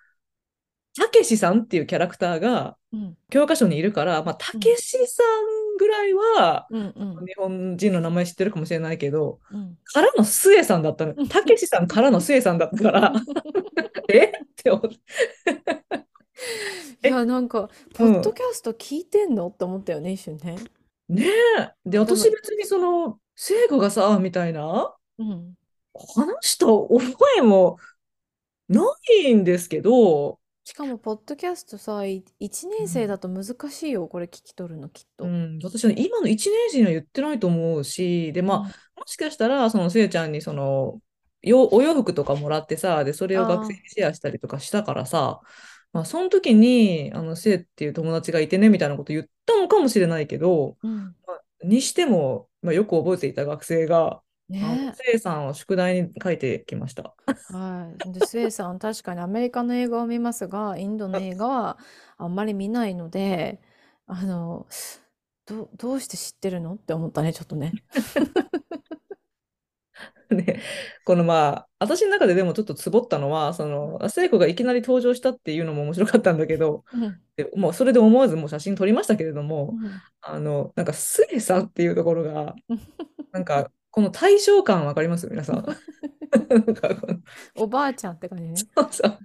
[0.97, 3.17] たけしさんっていうキャラクターがうん。
[3.29, 4.59] 教科書にいるから、まあ、たうん。
[4.59, 6.93] けしさんぐらいはうん。
[6.95, 7.25] うん。
[7.25, 9.77] 日本人の名前知ってるかもしれないけど、うん。
[9.83, 11.13] からのスエさんだったの。
[11.27, 13.13] たけしさんからのスエさんだったから、
[14.09, 14.25] え？
[14.27, 14.97] って思って。
[17.03, 18.15] え、いや、なんか、ポうん。
[18.17, 19.47] ッドキャスト聞いてんの？
[19.47, 20.55] って思ったよね、一瞬ね。
[21.09, 21.25] ね
[21.59, 21.73] え。
[21.85, 25.53] で、私別にその、聖子がさ、みたいな、うん。
[25.93, 27.77] 話した覚えも
[28.67, 28.83] な
[29.23, 35.25] いんですけど、しかも、ポッドキャストさ、い1年生だと難しいよ、これ聞き取るの、きっと。
[35.25, 38.65] うん、私は今の1年生には言ってないと思うし、で、まあ、うん。
[38.65, 38.71] も
[39.05, 40.99] しかしたら、そのせいちゃんにその、
[41.43, 45.39] よお洋服とかもらってさ、で、それを学生あにシェアしたりとかしたからさ、
[45.93, 50.87] まあ、その時に、あの、せいっていう友達がいてね、みたいなこと言ったのかもしれないけど、あ。
[50.87, 50.97] うん。
[50.97, 57.13] まあ、にしても、まあ、よく覚えていた学生が、ねせいさんを宿題に書いてきました。
[57.49, 58.11] はい。
[58.11, 61.77] で、スエさん、確かにアメリカの映画を見ますが、インドの映画は
[62.17, 63.61] あんまり見ないので、
[64.07, 64.67] あの、
[65.45, 67.73] ど、どうして知ってるのって思ったね、ちょっとね。
[70.29, 70.61] ね、
[71.05, 77.19] このまあ、私の中ででもちょっとつぼったのは、その、聖子がいきなり登場したっていうのも面白かったんだけど、うん。
[77.35, 80.01] でもうそれで思わずもう写真撮りましたけれどうも、ん。
[80.21, 82.55] あの、なんか、スエさんっていうところが、
[83.31, 85.25] なんか、この対象感わかります？
[85.29, 85.65] 皆さん。
[87.55, 88.55] おばあちゃんって感じね。
[88.75, 89.19] そうそう。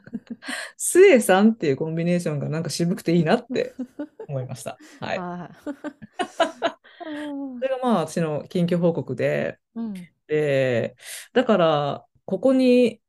[0.76, 3.74] スエさんっていうコンビネーションがなんか渋くていいなって
[4.28, 4.78] 思いました。
[5.00, 5.18] はい。
[5.18, 5.70] はい。
[7.58, 10.08] それがまあ、私の緊急報告で、うん。
[10.28, 10.96] で、
[11.32, 13.02] だから、ここに、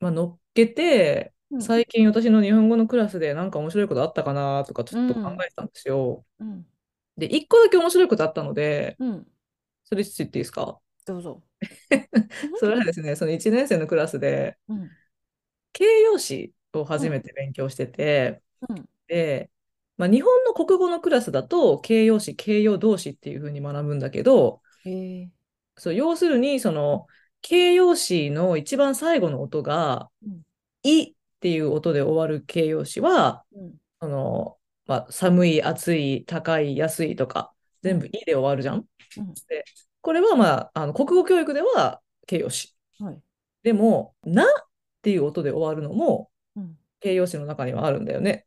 [0.00, 1.60] まあ、乗っけて、うん。
[1.60, 5.36] 最近私の日本語のクラスでなんか面白いことあったかなとかちうょっと考ん。
[5.44, 6.26] えてたんですよ。
[6.40, 6.66] うん。
[7.16, 9.26] で、一個だけ面白いことあったので、うん。
[9.84, 10.80] それ言っていいですか？
[11.04, 11.42] どうぞ。
[12.56, 14.96] それはですね、その1年生のクラスでうん。
[15.72, 16.86] 形容詞をうん。
[16.86, 18.88] 初めて勉強してて、うん。
[19.08, 19.50] で、
[19.96, 24.62] まあ、日本の国語のクラスだと形容詞、形容動詞っていうふうに学ぶんだけど。
[25.76, 27.06] そう要するにその
[27.42, 30.42] 形容詞の一番最後の音がうん。
[30.84, 33.74] 「い」っていう音で終わる形容詞は、うん。
[34.00, 38.10] その、まあ、寒い、暑い、高い、安いとか、全部うん。
[38.16, 38.86] 「い」で終わるじゃん。
[39.18, 39.34] うん。
[39.48, 39.64] で、
[40.04, 42.76] これはまあ、あの国語教育では形容詞。
[43.00, 43.18] はい。
[43.62, 44.46] でも、なっ
[45.00, 46.76] ていう音で終わるのもうん。
[47.00, 48.44] 形容詞の中にはあるんだよね。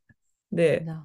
[0.52, 1.04] で、な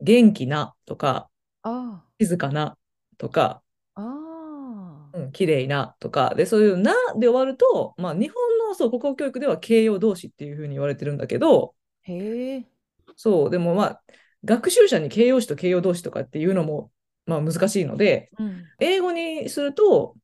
[0.00, 1.28] 元気なとか、
[1.64, 2.78] あ静かな
[3.18, 3.60] とか、
[3.96, 12.68] あ、うん、綺麗なとか、で、そういうなで終わると、まあ、日本のそう国語教育では形容動詞っていうふうに言われてるんだけど、へえ、
[13.16, 14.02] そう、でもまあ、
[14.44, 16.92] 学習者に形容詞と形容動詞とかっていうのも、
[17.28, 20.16] まあ、難しいので、うん、英語にすると、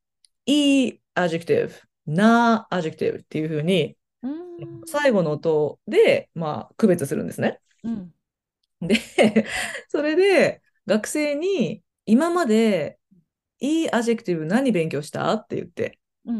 [0.47, 1.71] い adjective、
[2.07, 7.61] な adjective っていうふうに、うん、最後の音で、まあ、区別するんですね。
[7.83, 8.13] うん、
[8.81, 8.97] で、
[9.89, 12.99] それで学生に今まで
[13.61, 16.33] い adjective 何勉強したって言って、う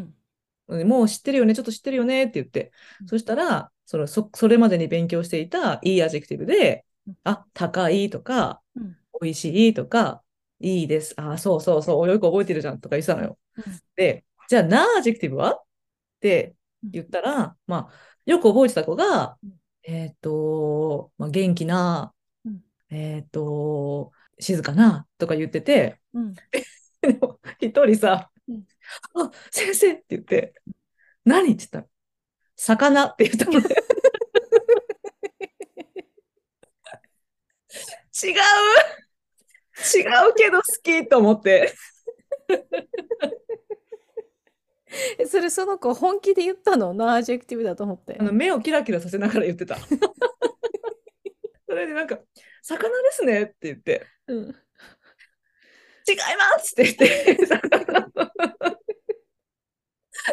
[0.83, 2.73] ん、もう知ってるよね、ちょっと知ってるよねって言って、
[3.07, 10.24] そしたらそのそ、それまでに勉強していたい adjective でうん、あ、高いとか、うん、美味しいとか、
[10.61, 11.15] いいです。
[11.19, 13.39] あ、そうそうそう、よく覚えてるじゃんとか言ってたのよ。
[13.57, 13.81] うん。
[13.97, 15.53] で、じゃあ、な adjective は？
[15.55, 15.65] っ
[16.21, 17.95] て言ったら、まあ、
[18.27, 22.15] よく覚えてた子がうん、えっと、まあ、元気な、
[22.45, 22.65] うん。
[22.91, 26.35] えっと、静かなとか言ってて、うん、
[27.61, 28.65] 一人さうん、
[29.15, 30.55] あ、先生って言って、
[31.25, 31.53] 何？
[31.53, 31.87] って言ったら、
[32.57, 33.59] 魚って言ったの。
[33.61, 33.67] ね。
[38.23, 38.35] 違う
[39.95, 41.73] 違うけど好きと思って。
[45.19, 46.95] え、それその子本気で言ったの？
[46.95, 48.23] ナージェクティブだと思ってあ。
[48.23, 49.77] の目をキラキラさせながら言ってた。
[49.77, 49.89] そ
[51.75, 52.21] れでなんか、
[52.63, 54.53] 魚ですねって言って、うん、違い
[56.39, 56.93] ますって言
[57.35, 58.09] って、魚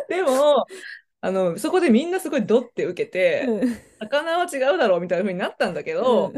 [0.07, 0.67] でも、
[1.21, 6.33] あの、そこでみんなすごいドって受けて、うん、魚は違うだろうみたいな風になったんだけど、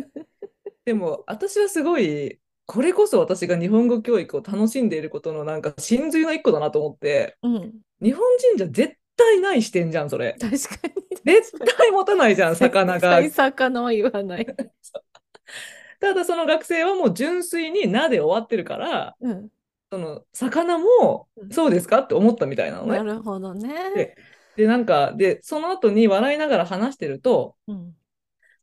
[0.86, 10.36] でも私はすごい、これこそ私が日本語教育を楽しんでいることのなんか真髄の一個だなと思って、うん、日本人じゃ絶対ない視点じゃん、それ。
[10.39, 10.56] 確か
[10.88, 10.93] に。
[11.26, 13.30] 絶対持たないじゃん、魚が。
[13.30, 14.45] 魚は言わない。
[15.99, 19.49] ただその学生はもう純粋になで終わってるから、うん、
[19.89, 22.97] その魚もうんそうですかって思ったみたいなのね。
[22.97, 23.73] なるほどね。
[23.95, 24.15] で
[24.56, 27.95] で、なんか、で、その後に笑いながら話してると、うん、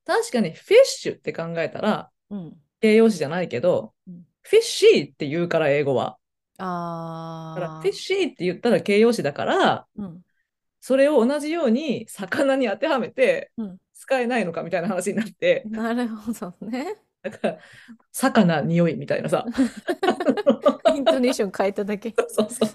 [0.04, 6.18] 確かにフィッシュって考えたら、うん、形容詞じゃないけど、うんフィッシーって言うから英語は。
[6.56, 10.20] だからあフィッシーって言ったら形容詞だから、あ、うん、
[10.80, 16.96] それを同じように魚に当てはめてうん、使えないのかみたいな話になって、なるほどね。
[17.22, 17.58] だから、
[18.12, 19.44] 魚匂いみたいなさ。
[20.94, 22.14] イントネーション変えただけ。
[22.28, 22.68] そうそう。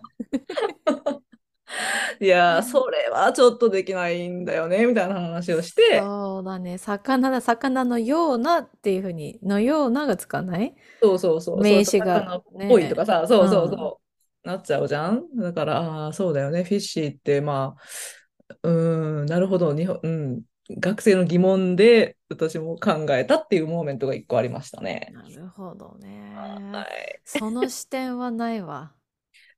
[2.20, 6.78] いやそれはちょっとできないんだよね、みたいな話をして、そうだね。
[6.78, 10.74] 魚だ、魚のようなっていうふうに、のようながつかない？
[11.02, 14.00] そうそうそう、名詞がぽいとかさ、そうそうそ
[14.44, 15.24] う、うなっちゃうじゃん？
[15.36, 20.42] だから、あそうだよね、フィッシーって、まあ、うーん、なるほど、日本、うん、
[20.80, 25.12] 学生の疑問で私も考えたっていうモーメントが一個ありましたね。
[25.14, 26.34] なるほどね。
[26.36, 27.20] はい。
[27.24, 28.94] その視点はないわ。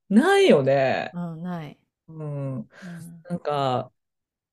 [0.09, 1.11] ないよね。
[1.13, 1.77] うん、ない。
[2.07, 2.69] うん。
[3.29, 3.91] なんか、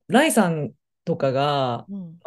[0.09, 0.73] ライさん
[1.05, 2.19] とかが、うん、うん、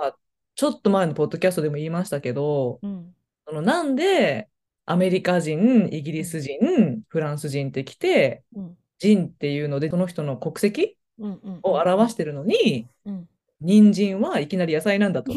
[0.56, 3.14] ちょっと前のポッドキャストでも言いましたけど、うん、
[3.48, 4.50] そのなんで
[4.86, 13.30] アメリカ人、イギリス人、フランス人って来て、うん、人っていうので、その人の国籍を表してるのに、うん、
[13.62, 15.34] 人参はいきなり野菜なんだと。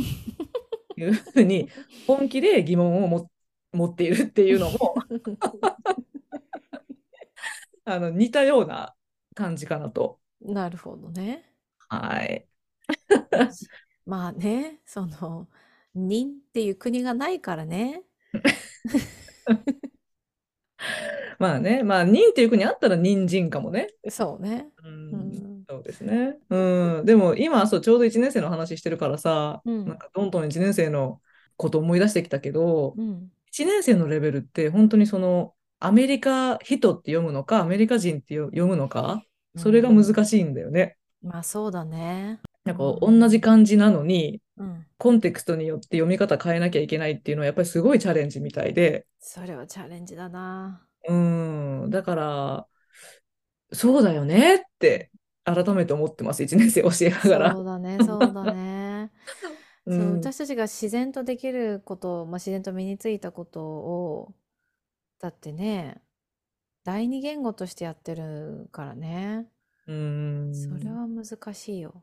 [1.00, 1.68] いうふうに
[2.06, 3.30] 本気で疑問をも
[3.72, 4.94] 持っているっていうのも
[7.84, 8.94] あの似たような
[9.40, 10.20] 感じかなと。
[10.42, 11.50] なるほどね。
[11.88, 12.46] はい。
[14.04, 15.48] まあね、その、
[15.94, 18.02] 任っていう国がないからね。
[21.38, 23.88] まあね、まあ、人っていう国あったら人参かもね。
[24.10, 24.68] そうね。
[24.84, 25.08] う、うん
[25.60, 26.36] ん、そうですね。
[26.50, 27.06] うん。
[27.06, 31.22] でも今、そう、ちょうど1年生の話してるからさ、うんなんかどんどん1年生の
[31.56, 39.24] こと思い出してきたけど、うん、1年生のレベルって本当にその、アメリカ人って読むのか、アメリカ人ってよ読むのか、
[39.56, 40.96] それが難しいんだよね。
[41.22, 42.40] まあそうだね。
[42.64, 44.86] なんか同じ漢字なのに、うん。
[44.98, 50.86] コンテクストによって読み方変えなきゃいけないっていうのはやっぱりすごいチャレンジみたいで、それはチャレンジだな。
[51.08, 52.66] うん、だから、
[53.72, 55.10] そうだよねって
[55.44, 57.52] 改めて思ってます、1年生教えながら。
[57.52, 59.10] そうだね、そうだね。
[59.86, 64.34] うそう、ん、私たちが自然とできること、まあ、自然と身についたことを、
[65.18, 66.02] だってね、
[66.90, 69.46] 第二言語としてやってるからね。
[69.86, 72.02] うんそれは難しいよ。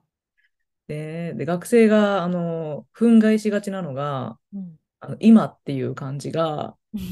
[0.87, 4.79] で、で学生があの憤慨しがちなのが、うん。
[5.01, 6.77] あの今っていう漢字が、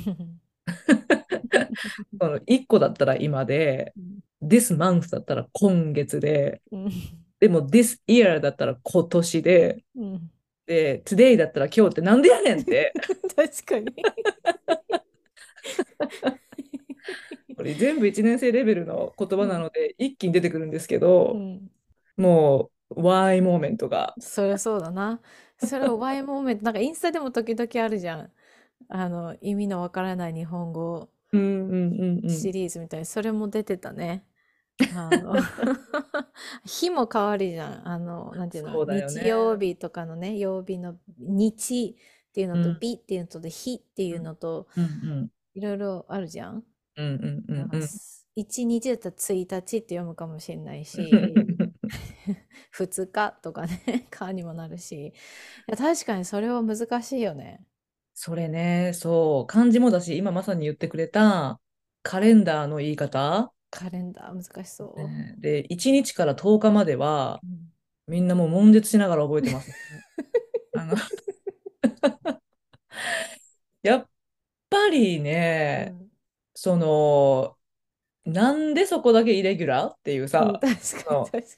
[2.17, 3.91] その1個だったら今で、
[4.41, 6.89] this month だったら今月で、うん。
[7.41, 10.31] でも this year だったら今年で、うん。
[10.65, 12.93] で、today だったら今日ってなんでやねんって、
[13.35, 13.93] 確かに。
[17.55, 21.69] これ全部1年生レベルの言葉なので、一気に出てくるんですけうど、ん。
[22.17, 24.15] もう、why モーメントが。
[24.19, 25.21] そりゃそうだな。
[25.57, 28.31] それを Y モーメント、なんかインスタでも時々あるじゃん。
[28.89, 31.09] あの、意味のわからない日本語。
[31.31, 31.37] シ
[32.51, 34.23] リーズみたいに、それも出てたね。
[34.95, 35.35] あの
[36.65, 37.87] 日も変わるじゃん。
[37.87, 41.95] あの、なんていうの、ね日曜日とかのね、曜日の日
[42.29, 46.63] っていうのと、うん日っていうのとで、日っていうのと、うんいろいろあるじゃん。
[46.97, 47.87] うんうんうんだからうん
[48.37, 51.73] 一日だったら1日って読むかもしれないし、うん。
[52.77, 55.07] 2日とかね、 かにもなるし。
[55.07, 55.13] い
[55.67, 57.63] や、確かにそれは難しいよね。
[58.13, 61.61] それね、そう、漢字もだし、今まさに言ってくれた
[62.03, 65.01] カレンダーの言い方、カレンダー難しそう。
[65.01, 67.71] ねで、1日から10日までは、うん
[68.07, 69.75] みんなもう悶絶しながら覚えてますね。
[70.75, 70.95] あの
[73.81, 74.09] やっ
[74.69, 76.04] ぱりね、うん
[76.55, 77.57] その、
[78.25, 80.59] なんでそこだけイレギュラーっていううんさ。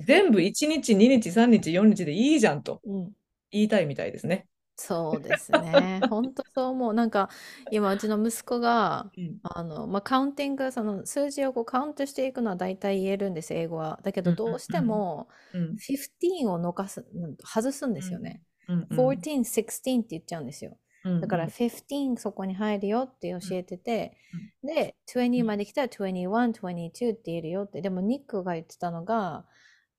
[0.06, 3.14] 全部1日、2日、3日、4日でいいじゃんとうん
[3.52, 4.48] 言いたいみたいですね。
[4.76, 6.02] そうですね。
[6.10, 6.94] 本当そう思う。
[6.94, 7.30] なんか
[7.72, 14.00] 今うちの息子がうんあの、まあ、カウンティングその数字をこうカウントしていくのは大体言えるんです英語は。
[14.04, 17.06] だけどうんどうしてもうん15を残す
[17.44, 18.44] 外すんですよね。
[18.68, 20.78] うんうん14、16って言っちゃうんですよ。
[21.08, 24.18] うんだから15そこに入るよって教えてて、
[24.64, 26.28] で、20まで来たら21、
[26.62, 27.82] 22って言えるよって。
[27.82, 29.46] でもニックが言ってたのが、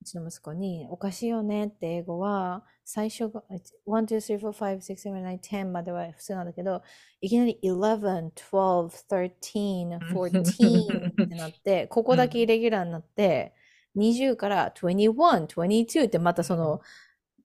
[0.01, 6.81] うちの息子に、おかしいよねって英語は、最初が、1、2、3、4、5、6、7、8、10までは普通なんだけど、
[7.21, 13.53] いきなり11、12、13、14ってなって、 ここだけイレギュラーになって、
[13.97, 16.81] 20から21、22ってまたその、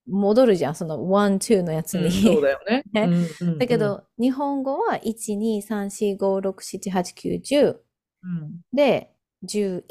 [0.07, 2.05] 戻るじゃん、その1、2のやつに。
[2.05, 2.83] うんそうだよね。
[2.93, 7.79] ねうんうんうんだけど、日本語は1、2、3、4、5、6、7、8、9、10
[8.23, 9.11] うんで、
[9.43, 9.83] 11、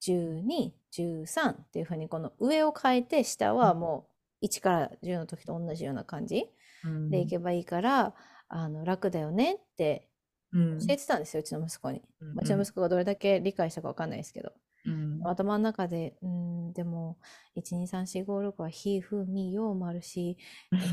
[0.00, 4.08] 12、13っていうふうに、この上を変えて、下はも
[4.42, 6.46] う1から10の時と同じような感じ
[6.84, 8.14] うんでいけばいいから、
[8.48, 10.08] あの楽だよねって
[10.52, 12.02] うん教えてたんですよ、うちの息子に。
[12.36, 14.52] うちの息子がどれだけ理解したかわかんないですけど。
[14.86, 17.16] うん頭の中で、うん、でも、
[17.56, 20.36] 1、2、3、4、5、6は、ひ、ふ、み、よもあるし、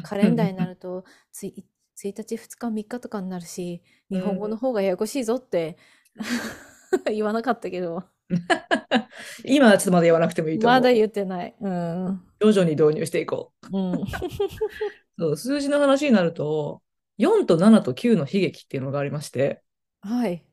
[0.03, 1.65] カレンダーになるとつい
[1.97, 5.77] 1日、2日、3日とかになるし、日本語の方がややこしいぞって
[7.05, 8.03] 言わなかったけど、
[9.43, 10.77] 今はちょっとまだ言わなくてもいいと思う。
[10.77, 11.55] まだ言ってない。
[11.59, 12.21] うん。
[12.39, 14.05] 徐々に導入していこうん。
[15.17, 16.81] そう数字の話になると、
[17.17, 19.61] 4と7と9の悲劇っていうのがありまして、
[20.01, 20.45] はい。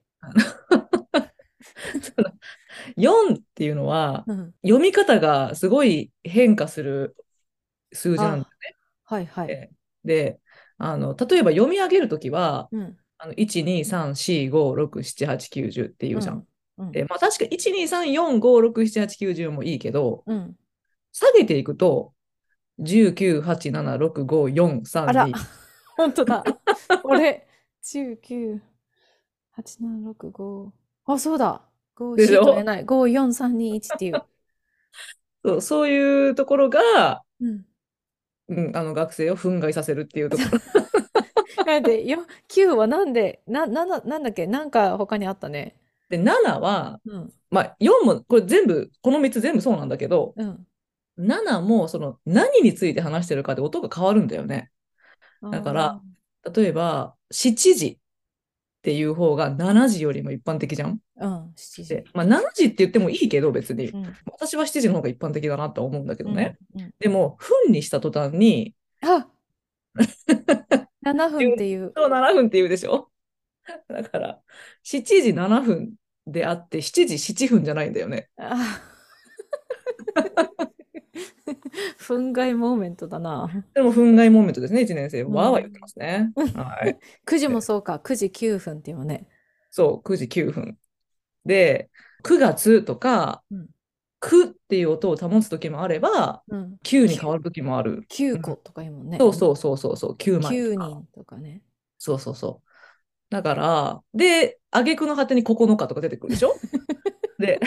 [2.96, 4.54] 4っていうのは、うん。
[4.62, 7.16] 読み方がすごい変化する
[7.92, 8.46] 数字なんだよ
[9.04, 9.48] はいはい。
[9.48, 9.70] ね。
[10.04, 10.40] で、
[10.78, 12.96] あの、例えば読み上げるときは、うん。
[13.18, 16.46] あの1、2、3、4、5、6、7、8、9、10っていうじゃん。
[16.78, 16.92] うん。
[16.92, 20.56] で、まあ確か1、2、3、4、5、6、7、8、9、10もいいけど、うん。
[21.12, 22.12] 下げていくと、
[22.78, 25.32] 19、8、7、6、5、4、3、あら2。、
[25.96, 26.44] 本当だ。
[27.04, 27.46] 俺、
[27.82, 28.60] 10、9、
[29.52, 30.72] 8、7、6、5。
[31.06, 31.62] あ、そうだ。
[31.96, 32.44] 5、4でしょ？
[32.44, 32.84] と言えない。
[32.84, 34.22] 5、4、3、2、1っていう。
[35.44, 37.64] そうそういうところが、うん。
[38.48, 41.64] うん、あの学生を憤慨させるっていうところ。
[41.64, 44.46] なんで、よ、9はなんで、な、な、ななんだっけ？
[44.46, 45.74] なんか他にあったね。
[46.08, 47.32] で、7は、うん。
[47.50, 50.66] まあ、4も、これ全部、この3つ全部そうなんだけど、うん。
[51.16, 54.70] 7も、その、何について話してるかで音が変わるんだよね。
[55.50, 56.00] だから
[56.54, 57.98] 例えば、7時
[58.86, 61.00] っていう方が7時よりも一般的じゃん？
[61.20, 61.88] うん、7時。
[61.88, 63.88] で、まあ、7時って言ってもいいけど、別に。
[63.88, 64.14] うん。
[64.30, 66.56] 私は7時の方が一般的だなとは思うんだけどね。
[66.76, 66.80] うん。
[66.82, 69.26] うんでも、分にした途端に、あ
[71.04, 71.92] 7 分っていう。
[71.96, 73.10] そう7分って言うでしょ？
[73.90, 74.40] だから、
[74.84, 75.94] 7時7分
[76.28, 78.28] であって、7時7分じゃないんだよね。
[78.36, 78.80] あ
[81.98, 83.48] 憤慨モーメントだな。
[83.74, 85.22] でも、憤慨モーメントですね、1年生。
[85.22, 86.32] うんわーわー言ってますね。
[86.54, 86.98] はい。
[87.24, 89.26] 9時もそうか、9時9分っていうのね。
[89.70, 90.78] そう、9時9分。
[91.44, 91.90] で、
[92.22, 93.68] 9月とかうん、
[94.20, 96.76] 9っていう音を保つ時もあれば、うん。
[96.82, 98.04] 9に変わる時もある。
[98.08, 99.18] 9個とかいうもんね。
[99.18, 100.86] そうそうそうそうそう、9枚9とか。
[100.88, 101.62] 人とかね。
[101.98, 102.68] そうそうそう。
[103.30, 106.54] だから、で、挙句の果てに9日とか出てくるでしょ？
[107.38, 107.60] で、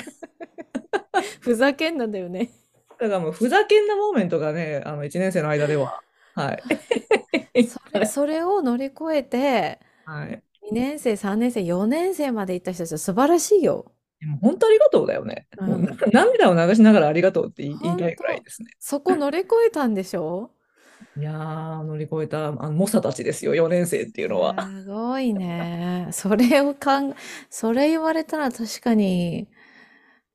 [1.41, 2.51] ふざけんなんだよね。
[2.99, 6.01] だからもうふざけんなモーメントがね、あの1年生の間では、
[6.35, 6.63] はい。
[7.67, 10.43] それそれを乗り越えて、はい。
[10.71, 13.91] 2年生、3年生、4年生まで行った人たちは素晴らしいよ。
[14.19, 15.47] でも本当ありがとうだよね。
[15.59, 18.69] もううんな涙を流しながらありがとうって言いたいくらいですね。
[18.79, 20.51] そこ乗り越えたんでしょ？
[21.15, 24.55] いやー、乗り越えた、あの、猛者たちですよ、4年生っていうのは。
[24.59, 26.09] すごいね。
[26.11, 27.15] それをかん、
[27.49, 29.47] それ言われたら確かに、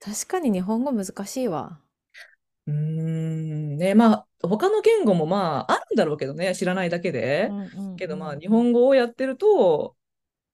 [0.01, 1.81] 確かに日本語難しいわ。
[2.67, 7.49] うーん、ね、まあ、他の言語もまあ、あるんだろうけどね、知らないだけで。
[7.51, 8.41] うんうんけどまあ、うん。
[8.41, 9.97] 日本語をやってると、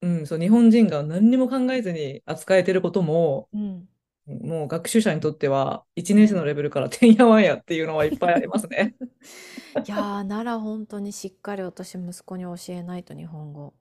[0.01, 3.87] うん、そう、日本人が何にも考えずに扱えてることも、うん。
[4.27, 8.95] もう学習者にとっては、1年生のレベルからてんやわんやっていうのはいっぱいありますね。
[9.87, 13.73] いやー、なら本当にしっかり私息子に教えないと日本語。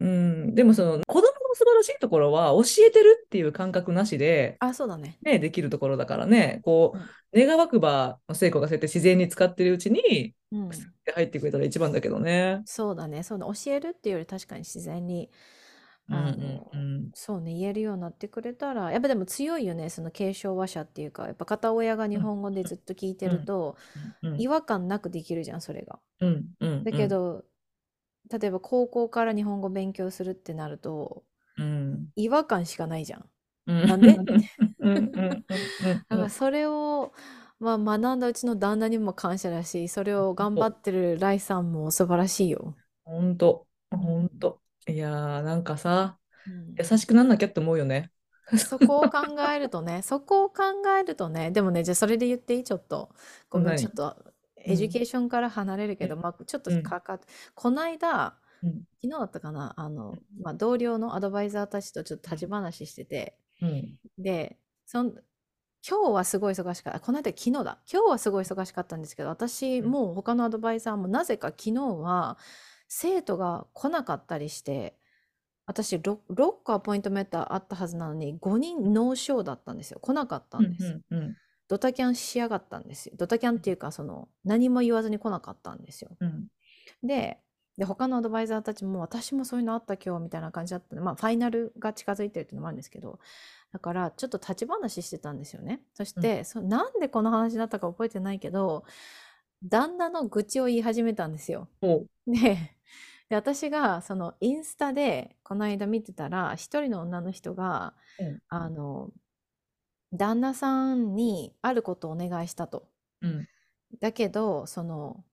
[0.00, 5.18] うん、でもその、子供の素晴らしいところは、教えてるっていう感覚なしで、あ、そうだね。
[5.22, 7.10] ね、できるところだからね、こうん。
[7.32, 10.70] う、願わくば、聖子がそうやって自然に使ってるうちに、うん。
[11.14, 12.62] 入ってくれたら一番だけどね。
[12.64, 13.22] そうだね。
[13.22, 13.46] そうだ。
[13.46, 15.30] 教えるっていうより確かに自然に、
[16.08, 17.12] うんあうんうの、ん。
[17.14, 19.90] そうね、言えるようになってくれたら、やっぱでも強いよね。
[19.90, 23.76] その継承話者っていうか、やっぱ片親が日うん本語でずっと聞いてうんると、
[24.22, 26.00] うん違和感なくできるじゃん、それが。
[26.20, 27.44] うんうんだうんけど、
[28.30, 31.24] 例えば高校から日本語勉強するってなると、
[31.56, 33.30] うん違和感しかないじゃん。
[33.66, 34.12] うんなんで？
[34.14, 34.26] だか
[34.80, 34.90] う
[36.16, 37.12] んらそれを、
[37.60, 42.76] まあ、学んだうちの旦那にも感謝だし、それを頑張ってるライさんも素晴らしいよ。
[43.04, 43.98] ほんと、うん。
[43.98, 44.62] ほんと。
[44.88, 48.12] いやー、なんかさ、うん優しくなんなきゃって思うよね。
[48.62, 49.18] そこを考
[49.54, 50.62] えるとね、そこを考
[51.00, 52.64] えるとね、でもね、じゃあそれで言っていい？
[52.64, 53.14] ちょっと。
[53.50, 54.34] ごめん、ちょっ何
[54.66, 57.20] とエデュうんケーションから離れるけど、うんまあ、ちょっとうんかかっ
[57.54, 65.12] こないだ、うん昨日だったかな、あの、まあ、同僚のアドバイザーたちとちょっと立ち話してて、うんで、そん、
[65.88, 66.96] 今日はすごい忙しかった。
[66.96, 67.78] あこの間昨日だ。
[67.92, 72.38] 今日はすごい忙しかったんですけど、私うんも他のアドバイザーもなぜか昨日は
[72.88, 74.96] 生徒が来なかったりして、
[75.66, 80.00] 私 6, 6個アポイントメーターあったはずなのに5人ノーショーだったんですよ。
[80.00, 80.84] 来なかったうんんです。
[81.10, 81.36] うんうん
[81.68, 83.14] ドタキャンしやがったんですよ。
[83.16, 86.16] ドタキャンっていうか、その何も言わずに来なかったんですよ。
[86.20, 86.46] うん
[87.02, 87.38] で、
[87.78, 93.18] で他のアドバイザーたちも私もそういうのあった今日みたいな感じだったので、まあファイナルが近づいてるっていうのもあるんですけど、
[93.72, 95.82] だからちょっと立ち話してたんですよね。
[95.94, 98.84] そしうんて、そなんでこの話だったか覚えてないけど、
[99.62, 101.68] 旦那の愚痴を言い始めたんですよ。
[102.26, 102.56] で、
[103.28, 109.10] で私がそのインスタでこの間見てたら、一人の女の人が、うんあの、
[110.12, 112.88] 旦那さんにあることをお願いしたと。
[113.22, 113.48] うん
[114.00, 115.24] だけど、その、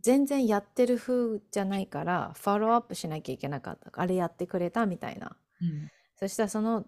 [0.00, 3.90] 全然やってる風じゃないから、フォローアップしなきゃいけなかった。
[3.92, 5.36] あれやってくれたみたいな。
[5.60, 6.86] うんそしたらその、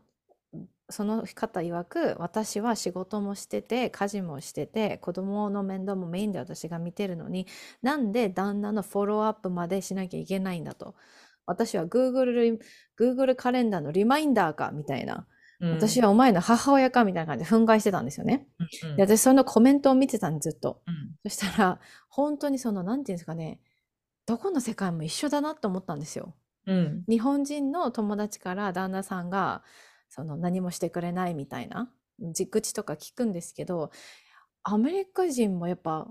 [0.89, 7.47] その方曰く、私は仕事もしてて、家事もしてて、子供の面倒もメインで私が見てるのに、
[7.83, 10.95] なんで旦那のフォローアップまでしなきゃいけないんだと。
[11.45, 12.59] 私は Google リ、
[12.99, 15.27] Google カレンダーのリマインダーかみたいな。
[15.61, 18.47] うん私はお前の母親かみたいな感じで憤慨してたんですよね。
[18.83, 20.83] で、うん私そのコメントを見てたんずっと。
[20.87, 23.61] うんそしたら、本当にその、なんていうんですかね、
[24.27, 26.35] どこの世界も一緒だなって思ったんですよ。
[26.67, 29.63] うん日本人の友達から旦那さんが、
[30.09, 31.91] その何もしてくれないみたいな、
[32.21, 33.91] じ口とか聞くんですけど、
[34.63, 36.09] アメリカ人もやっぱ、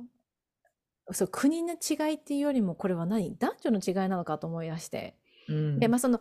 [1.11, 5.17] そう、国の違いっていうよりも、これは何男女の違いなのかと思い出して。
[5.47, 6.19] で、うんまあその、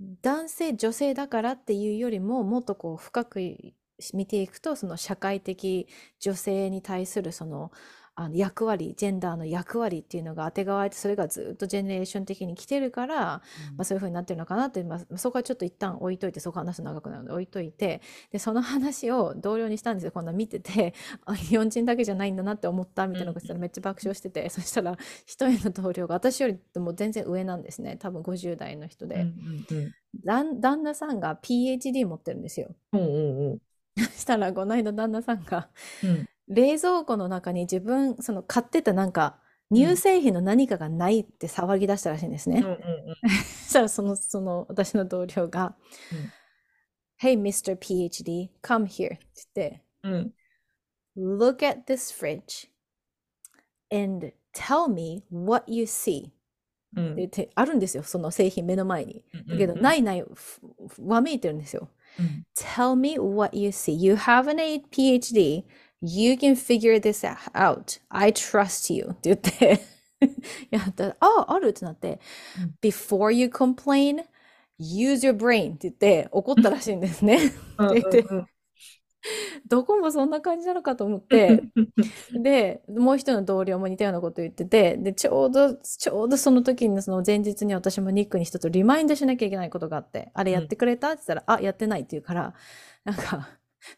[0.00, 3.40] 男性、女性だからっていうよりも、もっとこう深く
[4.12, 5.88] 見ていくと、その社会的
[6.20, 7.72] 女性に対するその、
[8.18, 13.42] あの役割、ジェンダーの役割っていうのが当てがわれて、それがずっとジェネレーション的に来てるから、ま
[13.80, 18.00] あ、そういう風になってるのかなって、まあ、そこはちょっと一旦置いといて、そこ話すの長くなるので置いといて、
[18.32, 20.12] で、その話を同僚にしたんですよ。
[20.12, 20.94] こんな見てて、
[21.26, 24.96] あ、日本人だけじゃないんだなって思ったみたいなことしたらめっちゃ爆笑してて、そしたら
[25.26, 27.98] 一人の同僚が私よりも全然上なんですね。
[27.98, 29.16] 多分50代の人うんで。
[29.20, 29.92] うん
[30.24, 32.74] 旦旦那さんが PhD 持ってるんですよ。
[32.92, 33.60] おうおうおう
[34.00, 35.68] そしたら、この間旦那さんが、
[36.02, 42.62] うん冷蔵庫の中に自分、その買ってたなんか、うん乳製品の何かがないって騒ぎ出したらしいんですうんね。
[42.62, 42.76] うん
[43.66, 45.74] そしたら、その、その、私の同僚が、
[47.20, 47.76] Hey, Mr.
[47.76, 49.18] PhD, come here っ
[49.52, 50.34] てうんうん
[51.16, 52.68] 言って、Look at this fridge
[53.90, 56.30] and tell me what you see
[56.94, 59.24] うんってあるんですよ、その製品目の前に。
[59.34, 60.24] うんだけど、うんないない、
[61.04, 61.88] わめいてるんですよ。
[62.20, 63.92] うん Tell me what you see.
[63.92, 65.64] You have an A- PhD.
[66.02, 67.24] You can figure this
[67.54, 68.00] out.
[68.10, 69.08] I trust you.
[69.12, 69.80] って言って。
[70.70, 71.16] やった。
[71.20, 72.20] あ、あるってなって、
[72.58, 72.74] うん。
[72.82, 74.24] Before you complain,
[74.78, 75.74] use your brain.
[75.74, 77.52] って言って怒ったらしいんですね。
[77.78, 77.90] うん。
[77.90, 78.46] って言って、うん
[79.68, 81.62] どこもそんな感じなのかと思って、
[82.32, 91.12] で、もう一人の同僚も似たようなこと言ってて、で、ちょうど、ちょうどその時に、その前日に私もニックに一つリマインドしなきゃいけないことがあって、あれやってくれた？
[91.12, 92.54] って言ったら、あ、やってないって言うから、
[93.04, 93.48] なんか、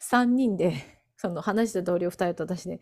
[0.01, 0.74] 3人で、
[1.18, 2.80] その話した同僚2人と私で、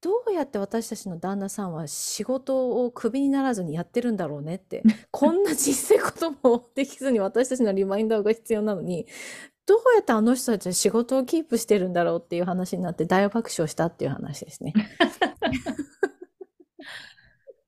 [0.00, 4.82] どうやって私たちの旦那さんは仕事をクビにならずにやってるんだろうねって、
[5.12, 9.06] こんな小さいこともできずに私たちのリマインダーが必要なのに、
[9.66, 14.72] どうやってあの人たちは仕事をキープしてるんだろうっていう話になって大爆笑したっていう話ですね。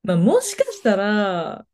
[0.03, 1.67] まあ、もしかしたら、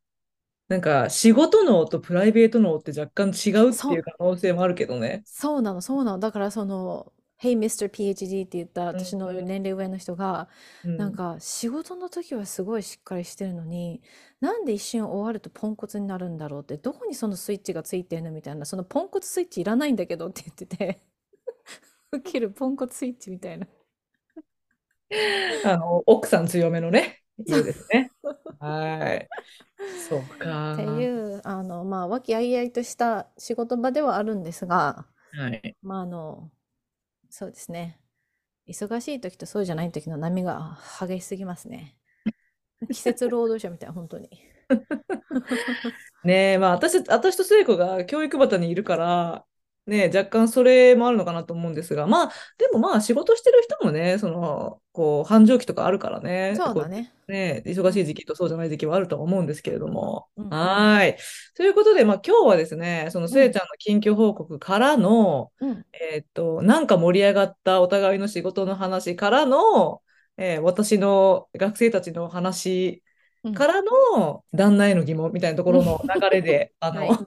[0.67, 5.23] なんか仕事脳とプライベート脳って若干違うっていう可能性もあるけどね。
[5.25, 6.19] そうなの、そうなの。
[6.19, 7.89] だからその、Hey Mr.
[7.89, 10.49] PhD って言った私のうん年齢上の人が、
[10.85, 14.03] うんなんか仕事の時はすごいしっかりしてるのに、
[14.41, 21.01] なんで一瞬終わるとポンコツになるんだろうって、どこにそのスイッチがついてんのみたいな、そのポンコツスイッチいらないんだけどって言ってて、
[22.11, 23.69] 受けるポンコツスイッチみたいな。
[25.65, 28.11] あの奥さん強めのね、家ですね。
[28.59, 29.29] はい。
[30.09, 30.75] そうか。
[30.75, 35.77] っていう、あの、まあ、和気あいあいとした仕事場ではあるんですが、はい。
[35.83, 36.51] まあ、あの、
[37.31, 38.01] そうですね。
[38.69, 41.97] 忙しい時とそうじゃない時の波が激しすぎますね。
[42.91, 44.31] 季節労働者みたい、本当に。
[46.25, 49.47] ねえ、まあ私、私と聖子が教育畑にいるから、
[49.89, 57.11] ねえ、若干それもあるのかなと思うんですが、まあ、でもまあ仕事してる人もね、その、こう、繁盛期とかあるからね、こそうだね。
[57.27, 60.29] うね、忙しい時期とそうじゃない時期はあるとは思うんですけれども。
[60.37, 61.17] うんうんはーい。
[61.57, 65.87] ということで、まあ今日はですね、そのせいちゃんの近況報告からの、うん。
[65.93, 70.03] えーっと、なんか盛り上がったお互いの仕事の話からの、
[70.37, 73.03] えー私の学生たちの話
[73.45, 77.19] うんからの旦那への疑問みたいなところの流れで、あの、はい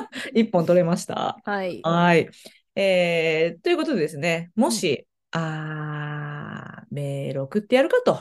[0.34, 1.38] 一本取れました。
[1.44, 1.80] はい。
[1.82, 2.28] はい。
[2.74, 8.12] えーということでですね、もし、あー、メール送ってやるかと、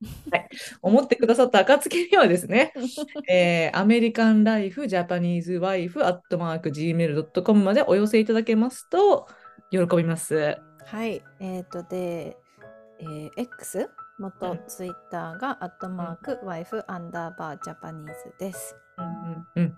[0.32, 0.48] はい、
[0.82, 2.72] 思ってくださった暁にはですね、
[3.28, 9.28] えー、アメリカンライフジャパニーズワイフアットマーク Gmail.com までお寄せいただけますと
[9.70, 10.56] 喜びます。
[10.86, 11.22] はい。
[11.40, 12.36] えっ、と、で、
[12.98, 13.88] えー X、
[14.20, 18.76] 元うんツイッターが、アットマーク、ワイフ、アンダーバー、ジャパニーズです。
[18.98, 19.76] うんうんうん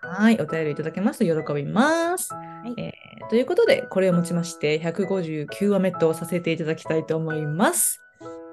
[0.00, 2.30] はい、お便りいただけますと喜びます。
[2.64, 8.00] いえーということで、これをもちまして159話目とさせていただきたいと思います。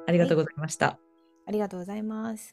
[0.08, 1.00] ありがとうございました。
[1.48, 2.44] ありがとうございます。